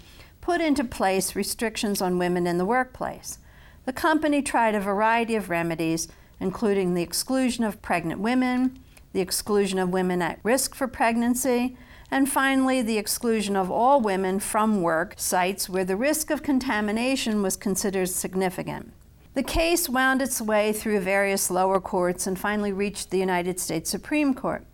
put 0.47 0.61
into 0.61 0.85
place 0.85 1.35
restrictions 1.35 2.01
on 2.01 2.19
women 2.19 2.47
in 2.47 2.57
the 2.57 2.65
workplace. 2.65 3.41
The 3.85 3.93
company 3.93 4.43
tried 4.43 4.77
a 4.77 4.81
variety 4.81 5.35
of 5.35 5.51
remedies 5.51 6.07
including 6.39 6.95
the 6.95 7.03
exclusion 7.03 7.65
of 7.65 7.83
pregnant 7.83 8.21
women, 8.21 8.79
the 9.13 9.21
exclusion 9.21 9.81
of 9.81 9.89
women 9.89 10.23
at 10.23 10.39
risk 10.45 10.73
for 10.77 10.87
pregnancy, 10.87 11.77
and 12.13 12.31
finally, 12.31 12.81
the 12.81 12.97
exclusion 12.97 13.57
of 13.57 13.73
all 13.73 14.01
women 14.01 14.39
from 14.39 14.83
work 14.83 15.15
sites 15.17 15.69
where 15.69 15.85
the 15.85 15.97
risk 15.97 16.31
of 16.31 16.45
contamination 16.45 17.43
was 17.43 17.57
considered 17.57 18.09
significant. 18.09 18.93
The 19.35 19.43
case 19.43 19.89
wound 19.89 20.23
its 20.23 20.41
way 20.41 20.73
through 20.73 21.01
various 21.01 21.51
lower 21.51 21.81
courts 21.81 22.25
and 22.25 22.39
finally 22.39 22.73
reached 22.73 23.11
the 23.11 23.19
United 23.19 23.59
States 23.59 23.91
Supreme 23.91 24.33
Court. 24.33 24.65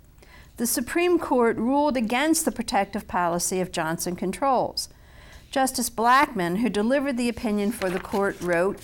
The 0.58 0.66
Supreme 0.66 1.18
Court 1.18 1.56
ruled 1.56 1.96
against 1.96 2.44
the 2.44 2.52
protective 2.52 3.08
policy 3.08 3.58
of 3.62 3.72
Johnson 3.72 4.16
Controls. 4.16 4.90
Justice 5.52 5.90
Blackmun, 5.90 6.60
who 6.60 6.70
delivered 6.70 7.18
the 7.18 7.28
opinion 7.28 7.72
for 7.72 7.90
the 7.90 8.00
court, 8.00 8.40
wrote 8.40 8.80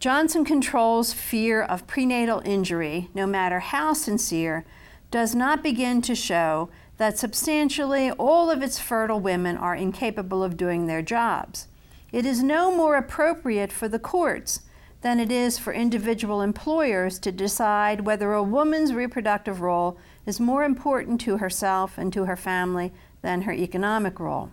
Johnson 0.00 0.44
Controls' 0.44 1.14
fear 1.14 1.62
of 1.62 1.86
prenatal 1.86 2.42
injury, 2.44 3.08
no 3.14 3.26
matter 3.26 3.60
how 3.60 3.94
sincere, 3.94 4.66
does 5.10 5.34
not 5.34 5.62
begin 5.62 6.02
to 6.02 6.14
show 6.14 6.68
that 6.98 7.18
substantially 7.18 8.10
all 8.10 8.50
of 8.50 8.62
its 8.62 8.78
fertile 8.78 9.18
women 9.18 9.56
are 9.56 9.74
incapable 9.74 10.44
of 10.44 10.58
doing 10.58 10.86
their 10.86 11.00
jobs. 11.00 11.68
It 12.12 12.26
is 12.26 12.42
no 12.42 12.70
more 12.70 12.96
appropriate 12.96 13.72
for 13.72 13.88
the 13.88 13.98
courts 13.98 14.60
than 15.00 15.20
it 15.20 15.32
is 15.32 15.58
for 15.58 15.72
individual 15.72 16.42
employers 16.42 17.18
to 17.20 17.32
decide 17.32 18.02
whether 18.02 18.34
a 18.34 18.42
woman's 18.42 18.92
reproductive 18.92 19.62
role 19.62 19.96
is 20.26 20.38
more 20.38 20.64
important 20.64 21.18
to 21.22 21.38
herself 21.38 21.96
and 21.96 22.12
to 22.12 22.26
her 22.26 22.36
family 22.36 22.92
than 23.22 23.42
her 23.42 23.52
economic 23.52 24.20
role. 24.20 24.50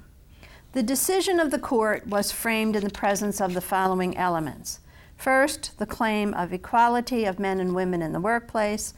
The 0.77 0.83
decision 0.83 1.39
of 1.39 1.49
the 1.49 1.57
court 1.57 2.05
was 2.05 2.31
framed 2.31 2.75
in 2.75 2.83
the 2.83 2.91
presence 2.91 3.41
of 3.41 3.55
the 3.55 3.61
following 3.61 4.15
elements. 4.15 4.79
First, 5.15 5.75
the 5.79 5.87
claim 5.87 6.35
of 6.35 6.53
equality 6.53 7.25
of 7.25 7.39
men 7.39 7.59
and 7.59 7.73
women 7.73 8.03
in 8.03 8.13
the 8.13 8.19
workplace. 8.19 8.93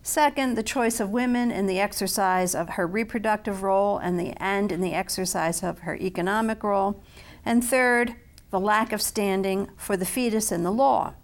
Second, 0.00 0.54
the 0.54 0.62
choice 0.62 1.00
of 1.00 1.10
women 1.10 1.50
in 1.50 1.66
the 1.66 1.80
exercise 1.80 2.54
of 2.54 2.68
her 2.68 2.86
reproductive 2.86 3.64
role 3.64 3.98
and, 3.98 4.16
the, 4.16 4.40
and 4.40 4.70
in 4.70 4.80
the 4.80 4.92
exercise 4.94 5.64
of 5.64 5.80
her 5.80 5.96
economic 5.96 6.62
role. 6.62 7.02
And 7.44 7.64
third, 7.64 8.14
the 8.52 8.60
lack 8.60 8.92
of 8.92 9.02
standing 9.02 9.70
for 9.76 9.96
the 9.96 10.06
fetus 10.06 10.52
in 10.52 10.62
the 10.62 10.70
law. 10.70 11.14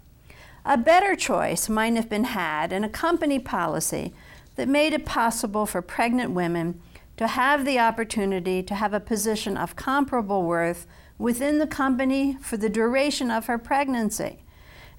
A 0.65 0.77
better 0.77 1.15
choice 1.15 1.69
might 1.69 1.95
have 1.95 2.09
been 2.09 2.25
had 2.25 2.73
in 2.73 2.83
a 2.83 2.89
company 2.89 3.39
policy 3.39 4.13
that 4.57 4.67
made 4.67 4.91
it 4.91 5.05
possible 5.05 5.65
for 5.65 5.81
pregnant 5.81 6.31
women 6.31 6.81
to 7.21 7.27
have 7.27 7.65
the 7.65 7.77
opportunity 7.77 8.63
to 8.63 8.73
have 8.73 8.95
a 8.95 8.99
position 8.99 9.55
of 9.55 9.75
comparable 9.75 10.41
worth 10.41 10.87
within 11.19 11.59
the 11.59 11.67
company 11.67 12.35
for 12.41 12.57
the 12.57 12.67
duration 12.67 13.29
of 13.29 13.45
her 13.45 13.59
pregnancy. 13.59 14.39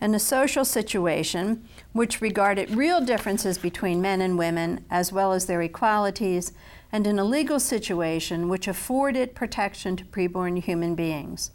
In 0.00 0.14
a 0.14 0.20
social 0.20 0.64
situation 0.64 1.66
which 1.92 2.20
regarded 2.20 2.76
real 2.76 3.00
differences 3.00 3.58
between 3.58 4.00
men 4.00 4.20
and 4.20 4.38
women 4.38 4.84
as 4.88 5.12
well 5.12 5.32
as 5.32 5.46
their 5.46 5.62
equalities, 5.62 6.52
and 6.92 7.08
in 7.08 7.18
a 7.18 7.24
legal 7.24 7.58
situation 7.58 8.48
which 8.48 8.68
afforded 8.68 9.34
protection 9.34 9.96
to 9.96 10.04
preborn 10.04 10.62
human 10.62 10.94
beings. 10.94 11.50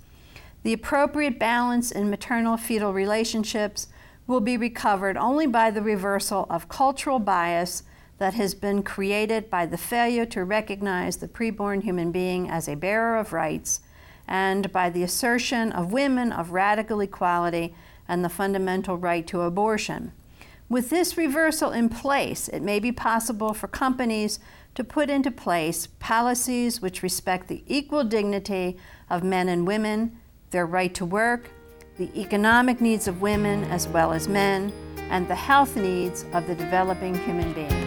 The 0.63 0.73
appropriate 0.73 1.39
balance 1.39 1.93
in 1.93 2.09
maternal 2.09 2.57
fetal 2.57 2.91
relationships 2.91 3.87
will 4.27 4.41
be 4.41 4.57
recovered 4.57 5.15
only 5.15 5.47
by 5.47 5.71
the 5.71 5.81
reversal 5.81 6.45
of 6.49 6.67
cultural 6.67 7.19
bias 7.19 7.83
that 8.17 8.33
has 8.33 8.53
been 8.53 8.83
created 8.83 9.49
by 9.49 9.65
the 9.65 9.77
failure 9.77 10.25
to 10.25 10.43
recognize 10.43 11.17
the 11.17 11.27
preborn 11.27 11.83
human 11.83 12.11
being 12.11 12.49
as 12.49 12.67
a 12.67 12.75
bearer 12.75 13.17
of 13.17 13.33
rights 13.33 13.81
and 14.27 14.71
by 14.71 14.89
the 14.89 15.03
assertion 15.03 15.71
of 15.71 15.93
women 15.93 16.31
of 16.31 16.51
radical 16.51 16.99
equality 16.99 17.73
and 18.07 18.23
the 18.23 18.29
fundamental 18.29 18.97
right 18.97 19.25
to 19.27 19.41
abortion. 19.41 20.11
With 20.69 20.89
this 20.89 21.15
reversal 21.15 21.71
in 21.71 21.87
place, 21.87 22.49
it 22.49 22.61
may 22.61 22.79
be 22.79 22.91
possible 22.91 23.53
for 23.53 23.67
companies 23.67 24.39
to 24.75 24.83
put 24.83 25.09
into 25.09 25.31
place 25.31 25.87
policies 25.99 26.81
which 26.81 27.01
respect 27.01 27.47
the 27.47 27.63
equal 27.67 28.03
dignity 28.03 28.77
of 29.09 29.23
men 29.23 29.47
and 29.47 29.65
women 29.65 30.17
their 30.51 30.65
right 30.65 30.93
to 30.93 31.05
work, 31.05 31.49
the 31.97 32.09
economic 32.19 32.79
needs 32.79 33.07
of 33.07 33.21
women 33.21 33.63
as 33.65 33.87
well 33.87 34.13
as 34.13 34.27
men, 34.27 34.71
and 35.09 35.27
the 35.27 35.35
health 35.35 35.75
needs 35.75 36.25
of 36.33 36.47
the 36.47 36.55
developing 36.55 37.15
human 37.15 37.51
being. 37.53 37.86